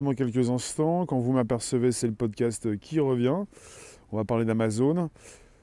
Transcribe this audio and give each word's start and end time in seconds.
Dans 0.00 0.14
quelques 0.14 0.48
instants, 0.48 1.06
quand 1.06 1.18
vous 1.18 1.32
m'apercevez, 1.32 1.90
c'est 1.90 2.06
le 2.06 2.12
podcast 2.12 2.78
qui 2.78 3.00
revient. 3.00 3.34
On 4.12 4.16
va 4.16 4.24
parler 4.24 4.44
d'Amazon. 4.44 5.10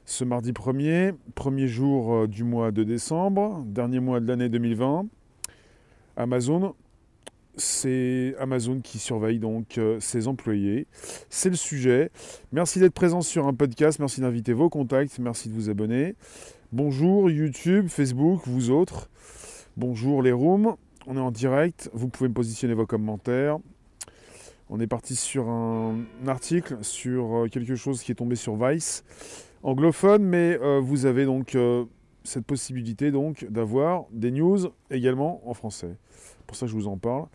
Ce 0.03 0.25
mardi 0.25 0.51
1er, 0.51 1.13
premier 1.35 1.69
jour 1.69 2.13
euh, 2.13 2.27
du 2.27 2.43
mois 2.43 2.71
de 2.71 2.83
décembre, 2.83 3.63
dernier 3.65 4.01
mois 4.01 4.19
de 4.19 4.27
l'année 4.27 4.49
2020. 4.49 5.05
Amazon, 6.17 6.75
c'est 7.55 8.35
Amazon 8.37 8.81
qui 8.81 8.99
surveille 8.99 9.39
donc 9.39 9.77
euh, 9.77 10.01
ses 10.01 10.27
employés. 10.27 10.85
C'est 11.29 11.49
le 11.49 11.55
sujet. 11.55 12.11
Merci 12.51 12.79
d'être 12.79 12.93
présent 12.93 13.21
sur 13.21 13.47
un 13.47 13.53
podcast, 13.53 13.99
merci 13.99 14.19
d'inviter 14.19 14.51
vos 14.51 14.69
contacts, 14.69 15.17
merci 15.17 15.47
de 15.47 15.53
vous 15.53 15.69
abonner. 15.69 16.15
Bonjour 16.73 17.29
YouTube, 17.31 17.87
Facebook, 17.87 18.41
vous 18.47 18.69
autres. 18.69 19.09
Bonjour 19.77 20.21
les 20.21 20.33
rooms. 20.33 20.75
On 21.07 21.15
est 21.15 21.21
en 21.21 21.31
direct, 21.31 21.89
vous 21.93 22.09
pouvez 22.09 22.27
me 22.27 22.33
positionner 22.33 22.73
vos 22.73 22.85
commentaires. 22.85 23.59
On 24.69 24.79
est 24.79 24.87
parti 24.87 25.15
sur 25.15 25.47
un 25.47 26.05
article 26.25 26.77
sur 26.81 27.35
euh, 27.35 27.47
quelque 27.47 27.75
chose 27.75 28.01
qui 28.01 28.11
est 28.11 28.15
tombé 28.15 28.35
sur 28.35 28.55
Vice, 28.55 29.03
anglophone, 29.61 30.23
mais 30.23 30.57
euh, 30.59 30.79
vous 30.79 31.05
avez 31.05 31.25
donc 31.25 31.53
euh, 31.53 31.85
cette 32.23 32.45
possibilité 32.45 33.11
donc 33.11 33.45
d'avoir 33.45 34.05
des 34.11 34.31
news 34.31 34.57
également 34.89 35.47
en 35.47 35.53
français. 35.53 35.95
Pour 36.47 36.57
ça, 36.57 36.65
je 36.65 36.73
vous 36.73 36.87
en 36.87 36.97
parle. 36.97 37.27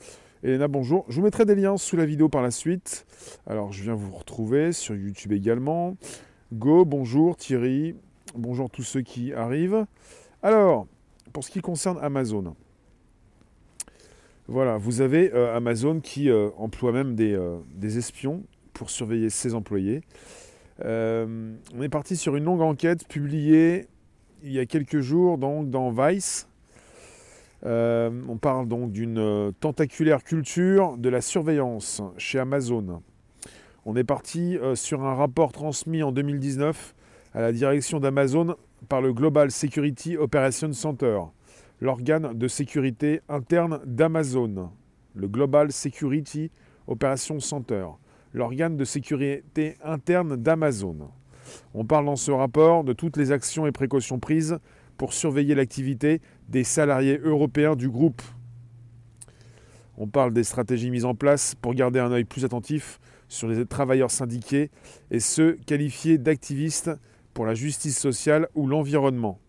Elena, 0.43 0.67
bonjour. 0.67 1.05
Je 1.09 1.17
vous 1.17 1.23
mettrai 1.23 1.45
des 1.45 1.55
liens 1.55 1.77
sous 1.77 1.97
la 1.97 2.05
vidéo 2.05 2.29
par 2.29 2.43
la 2.43 2.51
suite. 2.51 3.07
Alors, 3.47 3.73
je 3.73 3.85
viens 3.85 3.95
vous 3.95 4.11
retrouver 4.11 4.73
sur 4.73 4.97
YouTube 4.97 5.33
également. 5.33 5.97
Go, 6.53 6.85
bonjour 6.85 7.37
Thierry. 7.37 7.95
Bonjour 8.35 8.69
tous 8.71 8.83
ceux 8.83 9.03
qui 9.03 9.33
arrivent. 9.33 9.87
Alors, 10.43 10.89
pour 11.33 11.45
ce 11.45 11.51
qui 11.53 11.61
concerne 11.61 11.99
Amazon, 12.03 12.57
voilà, 14.51 14.79
vous 14.79 15.01
avez 15.01 15.33
euh, 15.33 15.57
Amazon 15.57 16.01
qui 16.01 16.29
euh, 16.29 16.51
emploie 16.59 16.91
même 16.91 17.15
des, 17.15 17.35
euh, 17.35 17.59
des, 17.73 17.99
espions 17.99 18.43
pour 18.73 18.91
surveiller 18.91 19.31
ses 19.31 19.55
employés. 19.55 20.01
on 20.85 21.83
est 21.83 21.89
parti 21.89 22.17
sur 22.17 22.35
une 22.35 22.45
longue 22.45 22.61
enquête 22.61 23.07
publiée 23.07 23.87
il 24.43 24.51
y 24.51 24.59
a 24.59 24.67
quelques 24.67 25.01
jours 25.01 25.39
donc, 25.39 25.71
dans 25.71 25.93
Vice. 25.93 26.49
on 27.63 28.39
parle 28.41 28.67
donc 28.67 28.91
d'une 28.91 29.53
tentaculaire 29.61 30.25
culture 30.25 30.97
de 30.97 31.09
la 31.09 31.21
surveillance 31.21 32.03
chez 32.17 32.41
Amazon. 32.41 33.03
On 33.85 33.95
est 33.95 34.05
parti 34.05 34.59
sur 34.75 35.05
un 35.05 35.15
rapport 35.15 35.53
transmis 35.53 36.03
en 36.03 36.11
2019 36.11 36.95
à 37.35 37.41
la 37.41 37.53
direction 37.53 38.01
d'Amazon 38.01 38.57
par 38.89 39.01
le 39.01 39.13
Global 39.13 39.51
Security 39.51 40.17
Operations 40.17 40.73
Center 40.73 41.21
l'organe 41.81 42.37
de 42.37 42.49
sécurité 42.49 43.21
interne 43.29 43.81
d'Amazon, 43.87 44.71
le 45.15 45.29
Global 45.29 45.73
Security 45.73 46.51
Operations 46.87 47.41
Center, 47.41 47.87
l'organe 48.35 48.77
de 48.77 48.85
sécurité 48.85 49.77
interne 49.83 50.37
d'Amazon. 50.37 51.11
On 51.73 51.85
parle 51.85 52.05
dans 52.05 52.17
ce 52.17 52.31
rapport 52.31 52.85
de 52.85 52.93
toutes 52.93 53.17
les 53.17 53.33
actions 53.33 53.67
et 53.67 53.73
précautions 53.73 54.19
prises 54.19 54.59
pour 54.99 55.15
surveiller 55.15 55.55
l'activité 55.55 56.21
des 56.49 56.65
salariés 56.65 57.19
européens 57.25 57.77
du 57.77 57.89
groupe. 57.89 58.23
On 59.97 60.07
parle 60.07 60.35
des 60.35 60.45
stratégies 60.45 60.91
mises 60.91 61.07
en 61.07 61.15
place 61.15 61.55
pour 61.55 61.75
garder 61.75 61.99
un 61.99 62.13
œil 62.13 62.25
plus 62.25 62.45
attentif 62.45 63.01
sur 63.29 63.49
les 63.49 63.65
travailleurs 63.65 64.11
syndiqués 64.11 64.71
et 65.11 65.21
ceux 65.21 65.59
qualifiés 65.67 66.19
d'activistes 66.19 66.91
pour 67.33 67.47
la 67.47 67.55
justice 67.55 67.99
sociale 67.99 68.49
ou 68.55 68.67
l'environnement. 68.67 69.41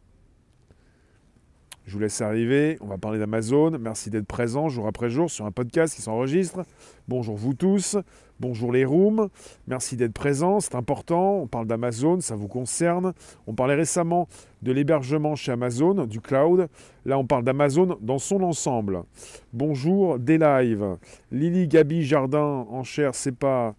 Je 1.85 1.93
vous 1.93 1.99
laisse 1.99 2.21
arriver. 2.21 2.77
On 2.81 2.87
va 2.87 2.97
parler 2.97 3.17
d'Amazon. 3.17 3.71
Merci 3.79 4.11
d'être 4.11 4.27
présent 4.27 4.69
jour 4.69 4.85
après 4.87 5.09
jour 5.09 5.31
sur 5.31 5.45
un 5.45 5.51
podcast 5.51 5.95
qui 5.95 6.01
s'enregistre. 6.01 6.63
Bonjour 7.07 7.35
vous 7.35 7.55
tous. 7.55 7.97
Bonjour 8.39 8.71
les 8.71 8.85
rooms. 8.85 9.29
Merci 9.67 9.97
d'être 9.97 10.13
présent. 10.13 10.59
C'est 10.59 10.75
important. 10.75 11.37
On 11.37 11.47
parle 11.47 11.65
d'Amazon. 11.65 12.21
Ça 12.21 12.35
vous 12.35 12.47
concerne. 12.47 13.13
On 13.47 13.53
parlait 13.53 13.73
récemment 13.73 14.27
de 14.61 14.71
l'hébergement 14.71 15.35
chez 15.35 15.51
Amazon, 15.51 16.05
du 16.05 16.21
cloud. 16.21 16.67
Là, 17.05 17.17
on 17.17 17.25
parle 17.25 17.43
d'Amazon 17.43 17.97
dans 17.99 18.19
son 18.19 18.43
ensemble. 18.43 19.03
Bonjour 19.51 20.19
des 20.19 20.37
lives. 20.37 20.97
Lily, 21.31 21.67
Gabi, 21.67 22.03
Jardin, 22.03 22.67
en 22.69 22.83
chair, 22.83 23.15
c'est 23.15 23.35
pas. 23.35 23.73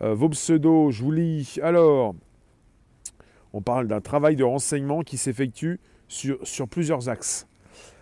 Euh, 0.00 0.14
vos 0.14 0.28
pseudos, 0.28 0.92
je 0.92 1.02
vous 1.02 1.12
lis. 1.12 1.58
Alors, 1.60 2.14
on 3.52 3.62
parle 3.62 3.88
d'un 3.88 4.00
travail 4.00 4.36
de 4.36 4.44
renseignement 4.44 5.02
qui 5.02 5.16
s'effectue 5.16 5.80
sur, 6.08 6.68
plusieurs 6.68 7.08
axes 7.08 7.46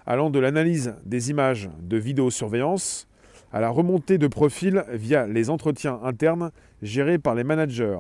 allant 0.07 0.31
de 0.31 0.39
l'analyse 0.39 0.95
des 1.05 1.31
images 1.31 1.69
de 1.81 1.97
vidéosurveillance 1.97 3.09
à 3.53 3.61
la 3.61 3.69
remontée 3.69 4.19
de 4.19 4.29
profils 4.29 4.85
via 4.91 5.27
les 5.27 5.51
entretiens 5.51 6.01
internes 6.03 6.53
gérés 6.83 7.19
par 7.19 7.35
les 7.35 7.45
managers. 7.45 7.99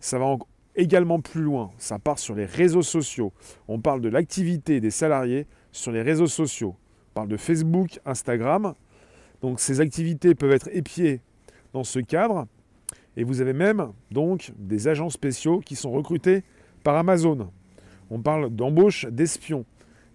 Ça 0.00 0.18
va 0.18 0.36
également 0.76 1.20
plus 1.20 1.42
loin, 1.42 1.70
ça 1.78 1.98
part 1.98 2.18
sur 2.18 2.34
les 2.34 2.44
réseaux 2.44 2.82
sociaux. 2.82 3.32
On 3.68 3.80
parle 3.80 4.00
de 4.00 4.08
l'activité 4.08 4.80
des 4.80 4.90
salariés 4.90 5.46
sur 5.70 5.92
les 5.92 6.02
réseaux 6.02 6.26
sociaux. 6.26 6.76
On 7.10 7.14
parle 7.14 7.28
de 7.28 7.36
Facebook, 7.36 8.00
Instagram. 8.04 8.74
Donc 9.40 9.60
ces 9.60 9.80
activités 9.80 10.34
peuvent 10.34 10.52
être 10.52 10.68
épiées 10.72 11.20
dans 11.72 11.84
ce 11.84 11.98
cadre. 11.98 12.46
Et 13.16 13.24
vous 13.24 13.40
avez 13.40 13.52
même 13.52 13.92
donc 14.10 14.52
des 14.56 14.88
agents 14.88 15.10
spéciaux 15.10 15.60
qui 15.60 15.76
sont 15.76 15.90
recrutés 15.90 16.44
par 16.82 16.96
Amazon. 16.96 17.50
On 18.14 18.20
parle 18.20 18.50
d'embauche 18.50 19.06
d'espions. 19.06 19.64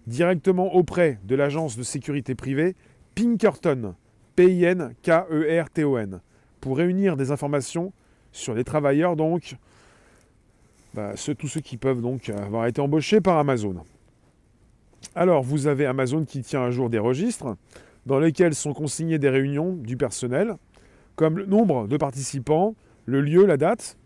Directement 0.06 0.72
auprès 0.72 1.18
de 1.24 1.34
l'agence 1.34 1.76
de 1.76 1.82
sécurité 1.82 2.36
privée 2.36 2.76
Pinkerton, 3.16 3.96
P-I-N-K-E-R-T-O-N, 4.36 6.20
pour 6.60 6.76
réunir 6.76 7.16
des 7.16 7.32
informations 7.32 7.92
sur 8.30 8.54
les 8.54 8.62
travailleurs, 8.62 9.16
donc, 9.16 9.56
bah, 10.94 11.14
tous 11.36 11.48
ceux 11.48 11.60
qui 11.60 11.76
peuvent 11.76 12.00
donc 12.00 12.28
avoir 12.28 12.66
été 12.66 12.80
embauchés 12.80 13.20
par 13.20 13.36
Amazon. 13.36 13.82
Alors, 15.16 15.42
vous 15.42 15.66
avez 15.66 15.84
Amazon 15.84 16.24
qui 16.24 16.42
tient 16.42 16.62
à 16.62 16.70
jour 16.70 16.90
des 16.90 17.00
registres 17.00 17.56
dans 18.06 18.20
lesquels 18.20 18.54
sont 18.54 18.74
consignées 18.74 19.18
des 19.18 19.28
réunions 19.28 19.72
du 19.72 19.96
personnel, 19.96 20.54
comme 21.16 21.36
le 21.36 21.46
nombre 21.46 21.88
de 21.88 21.96
participants, 21.96 22.76
le 23.06 23.22
lieu, 23.22 23.44
la 23.44 23.56
date, 23.56 23.96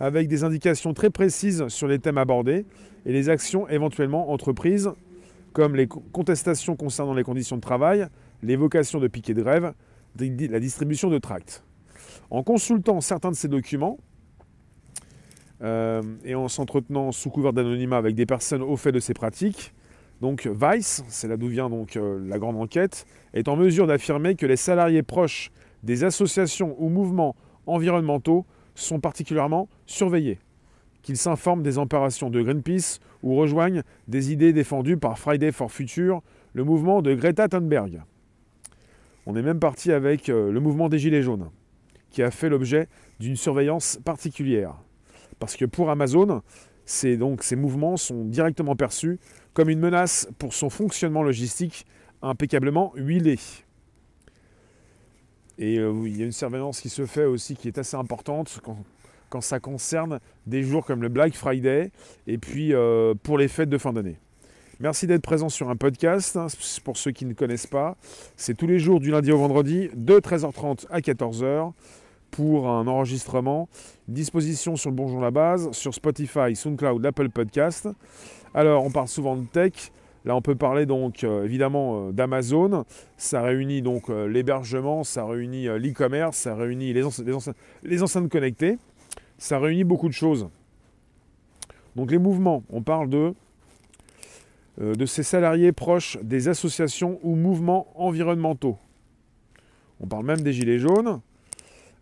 avec 0.00 0.28
des 0.28 0.44
indications 0.44 0.94
très 0.94 1.10
précises 1.10 1.66
sur 1.68 1.88
les 1.88 1.98
thèmes 1.98 2.18
abordés 2.18 2.66
et 3.06 3.12
les 3.12 3.28
actions 3.28 3.68
éventuellement 3.68 4.30
entreprises 4.30 4.90
comme 5.52 5.74
les 5.74 5.88
contestations 5.88 6.76
concernant 6.76 7.14
les 7.14 7.24
conditions 7.24 7.56
de 7.56 7.60
travail, 7.60 8.06
l'évocation 8.42 9.00
de 9.00 9.08
piquets 9.08 9.34
de 9.34 9.42
grève, 9.42 9.72
la 10.18 10.60
distribution 10.60 11.10
de 11.10 11.18
tracts. 11.18 11.64
En 12.30 12.42
consultant 12.42 13.00
certains 13.00 13.30
de 13.30 13.36
ces 13.36 13.48
documents 13.48 13.98
euh, 15.62 16.02
et 16.24 16.34
en 16.34 16.48
s'entretenant 16.48 17.10
sous 17.10 17.30
couvert 17.30 17.52
d'anonymat 17.52 17.96
avec 17.96 18.14
des 18.14 18.26
personnes 18.26 18.62
au 18.62 18.76
fait 18.76 18.92
de 18.92 19.00
ces 19.00 19.14
pratiques, 19.14 19.72
donc 20.20 20.46
Vice, 20.46 21.04
c'est 21.08 21.28
là 21.28 21.36
d'où 21.36 21.48
vient 21.48 21.70
donc 21.70 21.96
euh, 21.96 22.20
la 22.26 22.38
grande 22.38 22.56
enquête, 22.56 23.06
est 23.34 23.48
en 23.48 23.56
mesure 23.56 23.86
d'affirmer 23.86 24.34
que 24.34 24.46
les 24.46 24.56
salariés 24.56 25.02
proches 25.02 25.50
des 25.82 26.04
associations 26.04 26.74
ou 26.78 26.88
mouvements 26.88 27.36
environnementaux 27.66 28.44
sont 28.80 29.00
particulièrement 29.00 29.68
surveillés 29.86 30.38
qu'ils 31.02 31.16
s'informent 31.16 31.62
des 31.62 31.78
opérations 31.78 32.28
de 32.28 32.42
Greenpeace 32.42 33.00
ou 33.22 33.34
rejoignent 33.34 33.82
des 34.08 34.32
idées 34.32 34.52
défendues 34.52 34.96
par 34.96 35.18
Friday 35.18 35.52
for 35.52 35.70
Future, 35.72 36.22
le 36.52 36.64
mouvement 36.64 37.02
de 37.02 37.14
Greta 37.14 37.48
Thunberg. 37.48 38.02
On 39.26 39.36
est 39.36 39.42
même 39.42 39.60
parti 39.60 39.92
avec 39.92 40.28
euh, 40.28 40.50
le 40.50 40.60
mouvement 40.60 40.88
des 40.88 40.98
Gilets 40.98 41.22
jaunes, 41.22 41.50
qui 42.10 42.22
a 42.22 42.30
fait 42.30 42.48
l'objet 42.48 42.88
d'une 43.20 43.36
surveillance 43.36 43.98
particulière. 44.04 44.74
Parce 45.38 45.56
que 45.56 45.64
pour 45.64 45.90
Amazon, 45.90 46.42
ces 46.84 47.16
mouvements 47.56 47.96
sont 47.96 48.24
directement 48.24 48.76
perçus 48.76 49.18
comme 49.52 49.68
une 49.68 49.80
menace 49.80 50.28
pour 50.38 50.54
son 50.54 50.70
fonctionnement 50.70 51.22
logistique 51.22 51.86
impeccablement 52.22 52.92
huilé. 52.96 53.38
Et 55.58 55.78
euh, 55.78 55.92
il 56.06 56.16
y 56.16 56.22
a 56.22 56.26
une 56.26 56.32
surveillance 56.32 56.80
qui 56.80 56.88
se 56.88 57.04
fait 57.06 57.24
aussi 57.24 57.56
qui 57.56 57.68
est 57.68 57.78
assez 57.78 57.96
importante 57.96 58.60
quand, 59.30 59.40
ça 59.40 59.60
concerne 59.60 60.20
des 60.46 60.62
jours 60.62 60.86
comme 60.86 61.02
le 61.02 61.08
Black 61.08 61.34
Friday 61.34 61.90
et 62.26 62.38
puis 62.38 62.72
euh, 62.72 63.14
pour 63.22 63.36
les 63.36 63.48
fêtes 63.48 63.68
de 63.68 63.78
fin 63.78 63.92
d'année. 63.92 64.16
Merci 64.80 65.08
d'être 65.08 65.22
présent 65.22 65.48
sur 65.48 65.68
un 65.70 65.76
podcast. 65.76 66.36
Hein, 66.36 66.46
pour 66.84 66.96
ceux 66.96 67.10
qui 67.10 67.26
ne 67.26 67.34
connaissent 67.34 67.66
pas, 67.66 67.96
c'est 68.36 68.56
tous 68.56 68.68
les 68.68 68.78
jours 68.78 69.00
du 69.00 69.10
lundi 69.10 69.32
au 69.32 69.38
vendredi 69.38 69.90
de 69.94 70.20
13h30 70.20 70.86
à 70.90 71.00
14h 71.00 71.72
pour 72.30 72.68
un 72.68 72.86
enregistrement. 72.86 73.68
Disposition 74.06 74.76
sur 74.76 74.90
le 74.90 74.96
Bonjour 74.96 75.20
la 75.20 75.32
base, 75.32 75.70
sur 75.72 75.92
Spotify, 75.94 76.54
SoundCloud, 76.54 77.04
Apple 77.04 77.28
Podcast. 77.30 77.88
Alors, 78.54 78.84
on 78.84 78.90
parle 78.90 79.08
souvent 79.08 79.36
de 79.36 79.44
tech. 79.46 79.90
Là, 80.28 80.36
on 80.36 80.42
peut 80.42 80.54
parler 80.54 80.86
donc 80.86 81.24
euh, 81.24 81.44
évidemment 81.44 82.08
euh, 82.08 82.12
d'Amazon. 82.12 82.84
Ça 83.16 83.42
réunit 83.42 83.82
donc 83.82 84.08
l'hébergement, 84.08 85.02
ça 85.02 85.26
réunit 85.26 85.64
l'e-commerce, 85.64 86.36
ça 86.36 86.54
réunit 86.54 86.92
les, 86.92 88.02
enceintes 88.02 88.30
connectées 88.30 88.78
ça 89.38 89.58
réunit 89.58 89.84
beaucoup 89.84 90.08
de 90.08 90.14
choses. 90.14 90.48
Donc 91.96 92.10
les 92.10 92.18
mouvements, 92.18 92.64
on 92.68 92.82
parle 92.82 93.08
de, 93.08 93.34
euh, 94.80 95.06
ces 95.06 95.22
salariés 95.22 95.72
proches 95.72 96.18
des 96.22 96.48
associations 96.48 97.18
ou 97.22 97.34
mouvements 97.34 97.88
environnementaux. 97.94 98.76
On 100.00 100.06
parle 100.06 100.26
même 100.26 100.40
des 100.42 100.52
gilets 100.52 100.78
jaunes. 100.78 101.20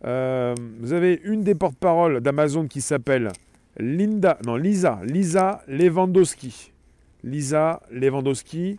Euh, 0.05 0.55
vous 0.81 0.93
avez 0.93 1.21
une 1.25 1.43
des 1.43 1.55
porte-paroles 1.55 2.21
d'Amazon 2.21 2.67
qui 2.67 2.81
s'appelle 2.81 3.33
Linda, 3.79 4.39
non 4.45 4.57
Lisa, 4.57 5.01
Lisa 5.05 5.63
Lewandowski. 5.69 6.73
Lisa 7.27 7.83
Lewandowski. 7.91 8.79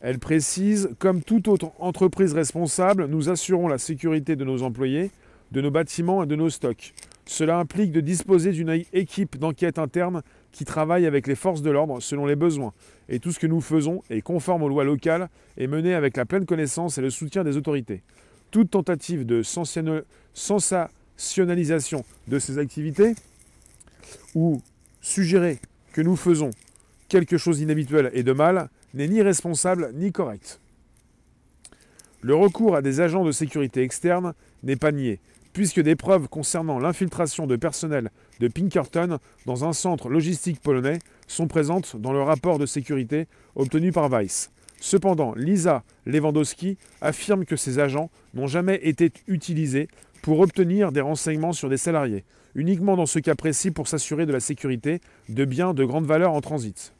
Elle 0.00 0.18
précise, 0.18 0.90
comme 0.98 1.22
toute 1.22 1.46
autre 1.46 1.70
entreprise 1.78 2.32
responsable, 2.32 3.06
nous 3.06 3.28
assurons 3.28 3.68
la 3.68 3.78
sécurité 3.78 4.34
de 4.34 4.44
nos 4.44 4.64
employés, 4.64 5.12
de 5.52 5.60
nos 5.60 5.70
bâtiments 5.70 6.24
et 6.24 6.26
de 6.26 6.34
nos 6.34 6.50
stocks. 6.50 6.92
Cela 7.24 7.58
implique 7.58 7.92
de 7.92 8.00
disposer 8.00 8.50
d'une 8.50 8.82
équipe 8.92 9.38
d'enquête 9.38 9.78
interne 9.78 10.22
qui 10.50 10.64
travaille 10.64 11.06
avec 11.06 11.28
les 11.28 11.36
forces 11.36 11.62
de 11.62 11.70
l'ordre 11.70 12.00
selon 12.00 12.26
les 12.26 12.34
besoins. 12.34 12.72
Et 13.08 13.20
tout 13.20 13.30
ce 13.30 13.38
que 13.38 13.46
nous 13.46 13.60
faisons 13.60 14.02
est 14.10 14.22
conforme 14.22 14.64
aux 14.64 14.68
lois 14.68 14.82
locales 14.82 15.28
et 15.56 15.68
mené 15.68 15.94
avec 15.94 16.16
la 16.16 16.24
pleine 16.24 16.46
connaissance 16.46 16.98
et 16.98 17.00
le 17.00 17.10
soutien 17.10 17.44
des 17.44 17.56
autorités. 17.56 18.02
Toute 18.50 18.70
tentative 18.70 19.24
de 19.24 19.44
sensationnalisation 19.44 22.04
de 22.26 22.40
ces 22.40 22.58
activités 22.58 23.14
ou 24.34 24.60
suggérer 25.00 25.60
que 25.92 26.02
nous 26.02 26.16
faisons 26.16 26.50
quelque 27.12 27.36
chose 27.36 27.58
d'inhabituel 27.58 28.10
et 28.14 28.22
de 28.22 28.32
mal 28.32 28.70
n'est 28.94 29.06
ni 29.06 29.20
responsable 29.20 29.90
ni 29.92 30.12
correct. 30.12 30.60
Le 32.22 32.34
recours 32.34 32.74
à 32.74 32.80
des 32.80 33.02
agents 33.02 33.22
de 33.22 33.32
sécurité 33.32 33.82
externe 33.82 34.32
n'est 34.62 34.76
pas 34.76 34.92
nié, 34.92 35.20
puisque 35.52 35.80
des 35.80 35.94
preuves 35.94 36.28
concernant 36.28 36.78
l'infiltration 36.78 37.46
de 37.46 37.56
personnel 37.56 38.10
de 38.40 38.48
Pinkerton 38.48 39.18
dans 39.44 39.66
un 39.66 39.74
centre 39.74 40.08
logistique 40.08 40.62
polonais 40.62 41.00
sont 41.26 41.48
présentes 41.48 41.96
dans 41.98 42.14
le 42.14 42.22
rapport 42.22 42.58
de 42.58 42.64
sécurité 42.64 43.26
obtenu 43.56 43.92
par 43.92 44.08
Weiss. 44.08 44.50
Cependant, 44.80 45.34
Lisa 45.34 45.84
Lewandowski 46.06 46.78
affirme 47.02 47.44
que 47.44 47.56
ces 47.56 47.78
agents 47.78 48.10
n'ont 48.32 48.46
jamais 48.46 48.80
été 48.84 49.12
utilisés 49.26 49.88
pour 50.22 50.40
obtenir 50.40 50.92
des 50.92 51.02
renseignements 51.02 51.52
sur 51.52 51.68
des 51.68 51.76
salariés, 51.76 52.24
uniquement 52.54 52.96
dans 52.96 53.04
ce 53.04 53.18
cas 53.18 53.34
précis 53.34 53.70
pour 53.70 53.86
s'assurer 53.86 54.24
de 54.24 54.32
la 54.32 54.40
sécurité 54.40 55.02
de 55.28 55.44
biens 55.44 55.74
de 55.74 55.84
grande 55.84 56.06
valeur 56.06 56.32
en 56.32 56.40
transit. 56.40 56.94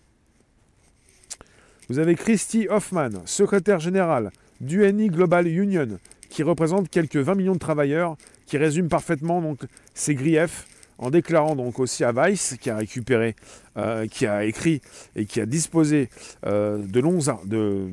Vous 1.88 1.98
avez 1.98 2.14
Christy 2.14 2.68
Hoffman, 2.70 3.10
secrétaire 3.24 3.80
générale 3.80 4.30
d'UNI 4.60 5.08
Global 5.08 5.48
Union, 5.48 5.98
qui 6.28 6.42
représente 6.42 6.88
quelques 6.88 7.16
20 7.16 7.34
millions 7.34 7.54
de 7.54 7.58
travailleurs, 7.58 8.16
qui 8.46 8.56
résume 8.56 8.88
parfaitement 8.88 9.56
ces 9.94 10.14
griefs 10.14 10.66
en 10.98 11.10
déclarant 11.10 11.56
donc 11.56 11.80
aussi 11.80 12.04
à 12.04 12.12
Weiss, 12.12 12.56
qui 12.60 12.70
a 12.70 12.76
récupéré, 12.76 13.34
euh, 13.76 14.06
qui 14.06 14.26
a 14.26 14.44
écrit 14.44 14.80
et 15.16 15.26
qui 15.26 15.40
a 15.40 15.46
disposé 15.46 16.08
euh, 16.46 16.78
de 16.78 17.00
longues, 17.00 17.24
de, 17.46 17.88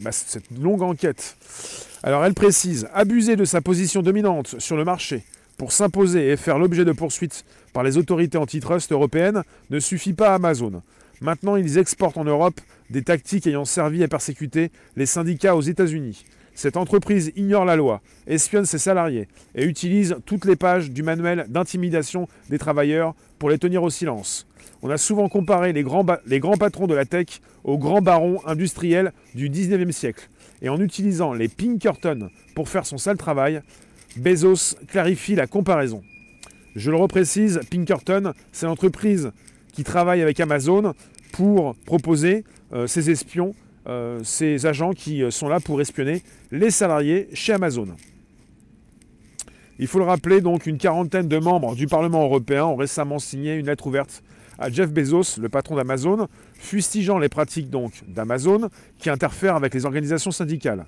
bah, 0.00 0.12
cette 0.12 0.50
longue 0.56 0.82
enquête. 0.82 1.36
Alors 2.04 2.24
elle 2.24 2.34
précise, 2.34 2.88
abuser 2.94 3.34
de 3.34 3.44
sa 3.44 3.60
position 3.60 4.02
dominante 4.02 4.60
sur 4.60 4.76
le 4.76 4.84
marché 4.84 5.24
pour 5.56 5.72
s'imposer 5.72 6.28
et 6.28 6.36
faire 6.36 6.58
l'objet 6.58 6.84
de 6.84 6.92
poursuites 6.92 7.44
par 7.72 7.82
les 7.82 7.96
autorités 7.96 8.38
antitrust 8.38 8.92
européennes 8.92 9.42
ne 9.70 9.80
suffit 9.80 10.12
pas 10.12 10.30
à 10.30 10.34
Amazon. 10.34 10.82
Maintenant, 11.20 11.56
ils 11.56 11.78
exportent 11.78 12.18
en 12.18 12.24
Europe 12.24 12.60
des 12.90 13.02
tactiques 13.02 13.46
ayant 13.46 13.64
servi 13.64 14.02
à 14.02 14.08
persécuter 14.08 14.70
les 14.96 15.06
syndicats 15.06 15.56
aux 15.56 15.60
États-Unis. 15.60 16.24
Cette 16.54 16.76
entreprise 16.76 17.32
ignore 17.34 17.64
la 17.64 17.74
loi, 17.74 18.00
espionne 18.26 18.64
ses 18.64 18.78
salariés 18.78 19.26
et 19.56 19.64
utilise 19.64 20.16
toutes 20.24 20.44
les 20.44 20.54
pages 20.54 20.90
du 20.90 21.02
manuel 21.02 21.46
d'intimidation 21.48 22.28
des 22.48 22.58
travailleurs 22.58 23.14
pour 23.38 23.50
les 23.50 23.58
tenir 23.58 23.82
au 23.82 23.90
silence. 23.90 24.46
On 24.82 24.90
a 24.90 24.96
souvent 24.96 25.28
comparé 25.28 25.72
les 25.72 25.82
grands, 25.82 26.06
les 26.26 26.38
grands 26.38 26.56
patrons 26.56 26.86
de 26.86 26.94
la 26.94 27.06
tech 27.06 27.40
aux 27.64 27.78
grands 27.78 28.02
barons 28.02 28.40
industriels 28.46 29.12
du 29.34 29.50
19e 29.50 29.90
siècle. 29.90 30.28
Et 30.62 30.68
en 30.68 30.80
utilisant 30.80 31.32
les 31.32 31.48
Pinkerton 31.48 32.30
pour 32.54 32.68
faire 32.68 32.86
son 32.86 32.98
sale 32.98 33.16
travail, 33.16 33.60
Bezos 34.16 34.76
clarifie 34.86 35.34
la 35.34 35.48
comparaison. 35.48 36.02
Je 36.76 36.90
le 36.90 36.96
reprécise, 36.96 37.60
Pinkerton, 37.70 38.32
c'est 38.52 38.66
l'entreprise 38.66 39.32
qui 39.72 39.82
travaille 39.82 40.22
avec 40.22 40.38
Amazon 40.38 40.94
pour 41.32 41.74
proposer 41.84 42.44
ces 42.86 43.10
espions, 43.10 43.54
euh, 43.86 44.20
ces 44.24 44.64
agents 44.64 44.92
qui 44.94 45.22
euh, 45.22 45.30
sont 45.30 45.46
là 45.46 45.60
pour 45.60 45.78
espionner 45.82 46.22
les 46.50 46.70
salariés 46.70 47.28
chez 47.34 47.52
Amazon. 47.52 47.88
Il 49.78 49.88
faut 49.88 49.98
le 49.98 50.06
rappeler, 50.06 50.40
donc, 50.40 50.66
une 50.66 50.78
quarantaine 50.78 51.28
de 51.28 51.36
membres 51.36 51.74
du 51.74 51.86
Parlement 51.86 52.24
européen 52.24 52.64
ont 52.64 52.76
récemment 52.76 53.18
signé 53.18 53.56
une 53.56 53.66
lettre 53.66 53.86
ouverte 53.86 54.22
à 54.58 54.70
Jeff 54.70 54.90
Bezos, 54.90 55.38
le 55.38 55.50
patron 55.50 55.74
d'Amazon, 55.74 56.28
fustigeant 56.54 57.18
les 57.18 57.28
pratiques 57.28 57.68
d'Amazon 58.08 58.70
qui 58.98 59.10
interfèrent 59.10 59.56
avec 59.56 59.74
les 59.74 59.84
organisations 59.84 60.30
syndicales. 60.30 60.86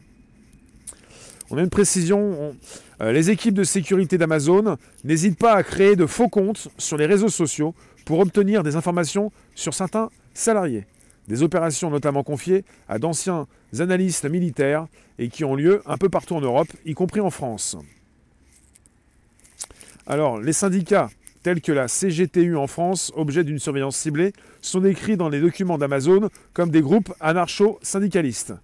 On 1.50 1.58
a 1.58 1.62
une 1.62 1.68
précision. 1.68 2.54
les 3.00 3.30
équipes 3.30 3.54
de 3.54 3.64
sécurité 3.64 4.18
d'Amazon 4.18 4.76
n'hésitent 5.04 5.38
pas 5.38 5.54
à 5.54 5.62
créer 5.64 5.96
de 5.96 6.06
faux 6.06 6.28
comptes 6.28 6.68
sur 6.78 6.96
les 6.96 7.06
réseaux 7.06 7.28
sociaux 7.28 7.74
pour 8.04 8.20
obtenir 8.20 8.62
des 8.62 8.76
informations 8.76 9.32
sur 9.54 9.74
certains 9.74 10.10
salariés. 10.32 10.86
Des 11.28 11.42
opérations 11.42 11.90
notamment 11.90 12.22
confiées 12.22 12.64
à 12.88 12.98
d'anciens 12.98 13.46
analystes 13.78 14.28
militaires 14.28 14.86
et 15.18 15.28
qui 15.28 15.44
ont 15.44 15.54
lieu 15.54 15.82
un 15.86 15.96
peu 15.96 16.08
partout 16.08 16.34
en 16.34 16.40
Europe, 16.40 16.68
y 16.84 16.94
compris 16.94 17.20
en 17.20 17.30
France. 17.30 17.76
Alors, 20.06 20.40
les 20.40 20.52
syndicats 20.52 21.10
tels 21.46 21.60
que 21.60 21.70
la 21.70 21.86
CGTU 21.86 22.56
en 22.56 22.66
France, 22.66 23.12
objet 23.14 23.44
d'une 23.44 23.60
surveillance 23.60 23.96
ciblée, 23.96 24.32
sont 24.60 24.80
décrits 24.80 25.16
dans 25.16 25.28
les 25.28 25.40
documents 25.40 25.78
d'Amazon 25.78 26.28
comme 26.52 26.70
des 26.70 26.80
groupes 26.80 27.14
anarcho-syndicalistes. 27.20 28.54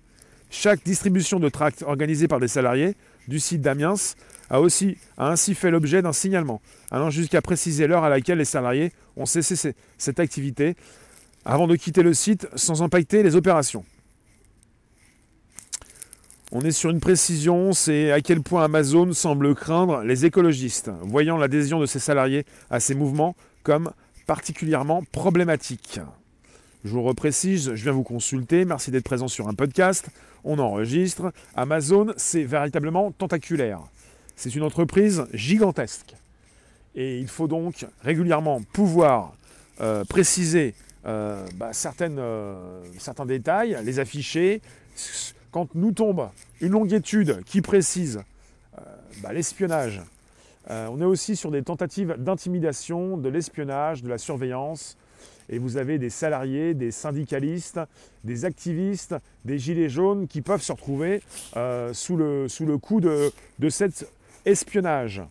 Chaque 0.51 0.83
distribution 0.85 1.39
de 1.39 1.49
tracts 1.49 1.83
organisée 1.83 2.27
par 2.27 2.41
des 2.41 2.49
salariés 2.49 2.97
du 3.29 3.39
site 3.39 3.61
d'Amiens 3.61 3.95
a, 4.51 4.59
a 4.59 5.31
ainsi 5.31 5.55
fait 5.55 5.71
l'objet 5.71 6.03
d'un 6.03 6.13
signalement, 6.13 6.61
allant 6.91 7.09
jusqu'à 7.09 7.41
préciser 7.41 7.87
l'heure 7.87 8.03
à 8.03 8.09
laquelle 8.09 8.39
les 8.39 8.45
salariés 8.45 8.93
ont 9.17 9.27
cessé 9.27 9.75
cette 9.97 10.19
activité 10.19 10.75
avant 11.45 11.67
de 11.67 11.77
quitter 11.77 12.03
le 12.03 12.15
site 12.15 12.47
sans 12.55 12.83
impacter 12.83 13.23
les 13.23 13.37
opérations. 13.37 13.85
On 16.55 16.61
est 16.61 16.73
sur 16.73 16.91
une 16.91 17.01
précision, 17.01 17.73
c'est 17.73 18.13
à 18.13 18.21
quel 18.21 18.43
point 18.43 18.65
Amazon 18.65 19.13
semble 19.15 19.55
craindre 19.55 20.03
les 20.03 20.27
écologistes, 20.27 20.91
voyant 21.01 21.39
l'adhésion 21.39 21.81
de 21.81 21.87
ses 21.87 21.99
salariés 21.99 22.45
à 22.71 22.79
ces 22.79 22.95
mouvements 22.95 23.35
comme 23.63 23.91
particulièrement 24.27 25.03
problématique. 25.13 26.01
Je 26.85 26.91
vous 26.91 27.03
reprécise, 27.03 27.75
je 27.75 27.83
viens 27.83 27.93
vous 27.93 28.03
consulter, 28.03 28.65
merci 28.65 28.91
d'être 28.91 29.05
présent 29.05 29.29
sur 29.29 29.49
un 29.49 29.55
podcast, 29.55 30.09
on 30.45 30.59
enregistre. 30.59 31.33
Amazon, 31.55 32.13
c'est 32.17 32.45
véritablement 32.45 33.13
tentaculaire. 33.13 33.81
C'est 34.37 34.55
une 34.55 34.63
entreprise 34.63 35.25
gigantesque. 35.33 36.15
Et 36.95 37.19
il 37.19 37.29
faut 37.29 37.49
donc 37.49 37.87
régulièrement 38.03 38.61
pouvoir 38.73 39.33
euh, 39.81 40.05
préciser 40.05 40.75
euh, 41.07 41.47
bah, 41.57 41.71
euh, 42.01 42.83
certains 42.99 43.27
détails, 43.27 43.79
les 43.85 43.99
afficher. 43.99 44.63
Quand 45.51 45.75
nous 45.75 45.93
tombe 45.93 46.29
une 46.61 46.73
longue 46.73 46.93
étude 46.93 47.43
qui 47.45 47.61
précise 47.61 48.21
bah, 49.23 49.33
l'espionnage, 49.33 50.01
on 50.69 51.01
est 51.01 51.05
aussi 51.05 51.37
sur 51.37 51.51
des 51.51 51.63
tentatives 51.63 52.15
d'intimidation, 52.19 53.19
de 53.19 53.29
l'espionnage, 53.29 54.03
de 54.03 54.09
la 54.09 54.17
surveillance. 54.17 54.97
Et 55.51 55.59
vous 55.59 55.77
avez 55.77 55.99
des 55.99 56.09
salariés, 56.09 56.73
des 56.73 56.91
syndicalistes, 56.91 57.81
des 58.25 58.45
activistes, 58.47 59.15
des 59.45 59.59
gilets 59.59 59.91
jaunes 59.91 60.27
qui 60.27 60.41
peuvent 60.41 60.63
se 60.63 60.73
retrouver 60.73 61.23
sous, 61.93 62.17
le, 62.17 62.49
sous 62.49 62.65
le 62.65 62.79
coup 62.79 63.01
de, 63.01 63.31
de 63.59 63.69
cet 63.69 64.07
espionnage. 64.47 65.23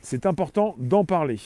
C'est 0.00 0.24
important 0.24 0.74
d'en 0.78 1.04
parler. 1.04 1.38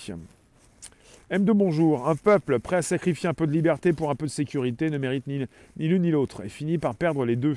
M 1.32 1.46
de 1.46 1.52
bonjour, 1.54 2.10
un 2.10 2.14
peuple 2.14 2.58
prêt 2.58 2.76
à 2.76 2.82
sacrifier 2.82 3.26
un 3.26 3.32
peu 3.32 3.46
de 3.46 3.52
liberté 3.52 3.94
pour 3.94 4.10
un 4.10 4.14
peu 4.14 4.26
de 4.26 4.30
sécurité 4.30 4.90
ne 4.90 4.98
mérite 4.98 5.26
ni, 5.26 5.46
l'une 5.78 6.02
ni 6.02 6.10
l'autre 6.10 6.44
et 6.44 6.50
finit 6.50 6.76
par 6.76 6.94
perdre 6.94 7.24
les 7.24 7.36
deux. 7.36 7.56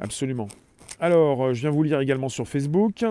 Absolument. 0.00 0.48
Alors, 1.00 1.44
euh, 1.44 1.52
je 1.52 1.60
viens 1.60 1.68
vous 1.68 1.82
lire 1.82 2.00
également 2.00 2.30
sur 2.30 2.48
Facebook. 2.48 3.04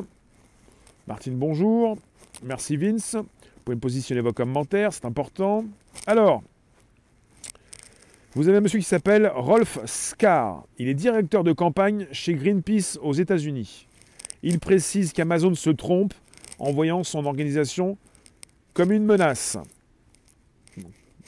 Martine, 1.05 1.35
bonjour. 1.35 1.95
Merci 2.41 2.75
Vince. 2.75 3.13
Vous 3.13 3.61
pouvez 3.65 3.75
me 3.75 3.81
positionner 3.81 4.21
vos 4.21 4.33
commentaires, 4.33 4.93
c'est 4.93 5.05
important. 5.05 5.63
Alors, 6.07 6.41
vous 8.33 8.49
avez 8.49 8.57
un 8.57 8.61
monsieur 8.61 8.79
qui 8.79 8.85
s'appelle 8.85 9.31
Rolf 9.35 9.77
Scar. 9.85 10.63
Il 10.79 10.87
est 10.87 10.95
directeur 10.95 11.43
de 11.43 11.53
campagne 11.53 12.07
chez 12.11 12.33
Greenpeace 12.33 12.97
aux 13.03 13.13
États-Unis. 13.13 13.85
Il 14.41 14.59
précise 14.59 15.13
qu'Amazon 15.13 15.53
se 15.53 15.69
trompe 15.69 16.15
en 16.57 16.71
voyant 16.71 17.03
son 17.03 17.27
organisation 17.27 17.99
comme 18.73 18.91
une 18.91 19.05
menace. 19.05 19.57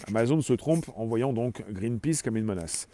Amazon 0.08 0.42
se 0.42 0.54
trompe 0.54 0.86
en 0.96 1.06
voyant 1.06 1.34
donc 1.34 1.64
Greenpeace 1.70 2.22
comme 2.24 2.38
une 2.38 2.46
menace. 2.46 2.88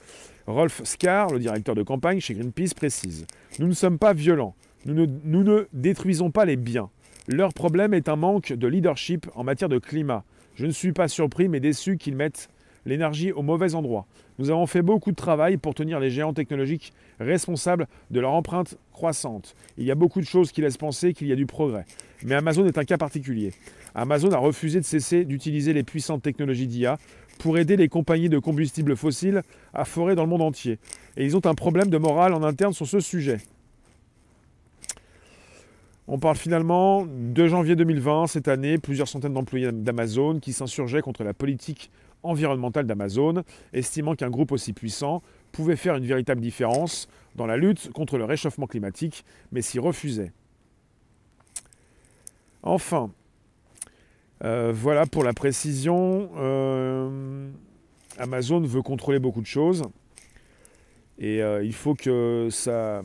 Rolf 0.47 0.81
Scar, 0.83 1.31
le 1.31 1.39
directeur 1.39 1.75
de 1.75 1.83
campagne 1.83 2.19
chez 2.19 2.33
Greenpeace, 2.33 2.73
précise 2.75 3.25
Nous 3.59 3.67
ne 3.67 3.73
sommes 3.73 3.97
pas 3.97 4.13
violents, 4.13 4.55
nous 4.85 4.93
ne, 4.93 5.05
nous 5.23 5.43
ne 5.43 5.67
détruisons 5.73 6.31
pas 6.31 6.45
les 6.45 6.55
biens. 6.55 6.89
Leur 7.27 7.53
problème 7.53 7.93
est 7.93 8.09
un 8.09 8.15
manque 8.15 8.53
de 8.53 8.67
leadership 8.67 9.27
en 9.35 9.43
matière 9.43 9.69
de 9.69 9.77
climat. 9.77 10.23
Je 10.55 10.65
ne 10.65 10.71
suis 10.71 10.91
pas 10.91 11.07
surpris 11.07 11.47
mais 11.47 11.59
déçu 11.59 11.97
qu'ils 11.97 12.15
mettent 12.15 12.49
l'énergie 12.85 13.31
au 13.31 13.41
mauvais 13.41 13.75
endroit. 13.75 14.05
Nous 14.37 14.49
avons 14.49 14.65
fait 14.65 14.81
beaucoup 14.81 15.11
de 15.11 15.15
travail 15.15 15.57
pour 15.57 15.73
tenir 15.75 15.99
les 15.99 16.09
géants 16.09 16.33
technologiques 16.33 16.93
responsables 17.19 17.87
de 18.11 18.19
leur 18.19 18.31
empreinte 18.31 18.77
croissante. 18.93 19.55
Il 19.77 19.85
y 19.85 19.91
a 19.91 19.95
beaucoup 19.95 20.21
de 20.21 20.25
choses 20.25 20.51
qui 20.51 20.61
laissent 20.61 20.77
penser 20.77 21.13
qu'il 21.13 21.27
y 21.27 21.31
a 21.31 21.35
du 21.35 21.45
progrès. 21.45 21.85
Mais 22.23 22.35
Amazon 22.35 22.65
est 22.65 22.77
un 22.77 22.85
cas 22.85 22.97
particulier. 22.97 23.53
Amazon 23.95 24.31
a 24.31 24.37
refusé 24.37 24.79
de 24.79 24.85
cesser 24.85 25.25
d'utiliser 25.25 25.73
les 25.73 25.83
puissantes 25.83 26.21
technologies 26.21 26.67
d'IA 26.67 26.97
pour 27.39 27.57
aider 27.57 27.77
les 27.77 27.87
compagnies 27.87 28.29
de 28.29 28.39
combustibles 28.39 28.95
fossiles 28.95 29.41
à 29.73 29.85
forer 29.85 30.15
dans 30.15 30.23
le 30.23 30.29
monde 30.29 30.41
entier. 30.41 30.77
Et 31.17 31.25
ils 31.25 31.35
ont 31.35 31.45
un 31.45 31.55
problème 31.55 31.89
de 31.89 31.97
morale 31.97 32.33
en 32.33 32.43
interne 32.43 32.73
sur 32.73 32.87
ce 32.87 32.99
sujet. 32.99 33.39
On 36.11 36.17
parle 36.17 36.37
finalement 36.37 37.05
de 37.05 37.47
janvier 37.47 37.75
2020, 37.75 38.25
cette 38.25 38.47
année, 38.47 38.79
plusieurs 38.79 39.07
centaines 39.07 39.33
d'employés 39.33 39.71
d'Amazon 39.71 40.39
qui 40.39 40.53
s'insurgeaient 40.53 41.01
contre 41.01 41.23
la 41.23 41.35
politique 41.35 41.91
environnementale 42.23 42.85
d'Amazon, 42.85 43.43
estimant 43.73 44.15
qu'un 44.15 44.29
groupe 44.29 44.51
aussi 44.51 44.73
puissant 44.73 45.21
pouvait 45.51 45.75
faire 45.75 45.95
une 45.95 46.05
véritable 46.05 46.41
différence 46.41 47.07
dans 47.35 47.45
la 47.45 47.57
lutte 47.57 47.91
contre 47.93 48.17
le 48.17 48.25
réchauffement 48.25 48.67
climatique, 48.67 49.23
mais 49.51 49.61
s'y 49.61 49.79
refusaient. 49.79 50.31
Enfin, 52.61 53.11
euh, 54.43 54.71
voilà 54.73 55.05
pour 55.05 55.23
la 55.23 55.33
précision. 55.33 56.29
Euh, 56.37 57.49
Amazon 58.17 58.61
veut 58.61 58.81
contrôler 58.81 59.19
beaucoup 59.19 59.41
de 59.41 59.47
choses. 59.47 59.83
Et 61.17 61.41
euh, 61.41 61.63
il 61.63 61.73
faut 61.73 61.95
que 61.95 62.47
ça, 62.51 63.01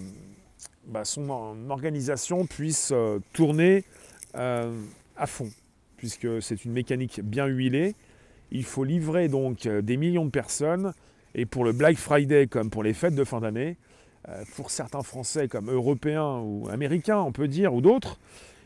bah, 0.86 1.04
son 1.04 1.28
organisation 1.68 2.46
puisse 2.46 2.92
tourner 3.32 3.84
à 4.34 5.26
fond, 5.26 5.48
puisque 5.96 6.42
c'est 6.42 6.64
une 6.64 6.72
mécanique 6.72 7.20
bien 7.22 7.46
huilée. 7.46 7.94
Il 8.54 8.64
faut 8.64 8.84
livrer 8.84 9.28
donc 9.28 9.68
des 9.68 9.96
millions 9.98 10.24
de 10.24 10.30
personnes. 10.30 10.94
Et 11.34 11.44
pour 11.44 11.64
le 11.64 11.72
Black 11.72 11.96
Friday, 11.96 12.46
comme 12.46 12.70
pour 12.70 12.84
les 12.84 12.94
fêtes 12.94 13.16
de 13.16 13.24
fin 13.24 13.40
d'année, 13.40 13.76
pour 14.54 14.70
certains 14.70 15.02
Français 15.02 15.48
comme 15.48 15.70
Européens 15.70 16.38
ou 16.38 16.68
Américains, 16.70 17.18
on 17.18 17.32
peut 17.32 17.48
dire, 17.48 17.74
ou 17.74 17.80
d'autres, 17.80 18.18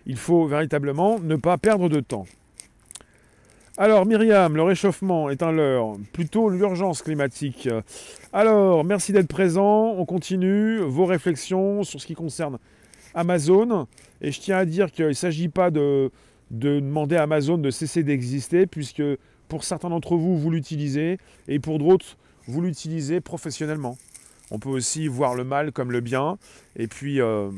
il 0.07 0.17
faut 0.17 0.47
véritablement 0.47 1.19
ne 1.19 1.37
pas 1.37 1.57
perdre 1.57 1.89
de 1.89 2.01
temps. 2.01 2.27
Alors 3.79 4.05
Myriam, 4.07 4.57
le 4.57 4.63
réchauffement 4.63 5.31
est 5.31 5.43
un 5.43 5.53
leurre, 5.53 5.97
plutôt 6.13 6.51
l'urgence 6.51 7.01
climatique. 7.01 7.69
Alors, 8.33 8.85
merci 8.85 9.13
d'être 9.13 9.29
présent, 9.29 9.95
on 9.97 10.05
continue 10.05 10.81
vos 10.81 11.07
réflexions 11.07 11.85
sur 11.85 12.01
ce 12.01 12.07
qui 12.07 12.15
concerne 12.15 12.59
Amazon. 13.15 13.87
Et 14.21 14.33
je 14.33 14.41
tiens 14.41 14.59
à 14.59 14.65
dire 14.65 14.93
qu'il 14.93 15.07
ne 15.07 15.13
s'agit 15.13 15.49
pas 15.49 15.71
de, 15.71 16.11
de 16.51 16.81
demander 16.81 17.17
à 17.17 17.23
Amazon 17.23 17.57
de 17.57 17.71
cesser 17.71 18.03
d'exister, 18.03 18.67
puisque 18.67 19.03
pour 19.49 19.65
certains 19.65 19.91
d'entre 19.91 20.17
vous, 20.17 20.39
vous 20.39 20.51
l'utilisez, 20.51 21.19
et 21.49 21.59
pour 21.59 21.79
d'autres, 21.79 22.17
vous 22.47 22.61
l'utilisez 22.61 23.21
professionnellement. 23.21 23.99
On 24.51 24.59
peut 24.59 24.71
aussi 24.71 25.09
voir 25.09 25.35
le 25.35 25.45
mal 25.45 25.73
comme 25.73 25.93
le 25.93 26.01
bien, 26.01 26.39
et 26.77 26.87
puis 26.87 27.21
euh, 27.21 27.51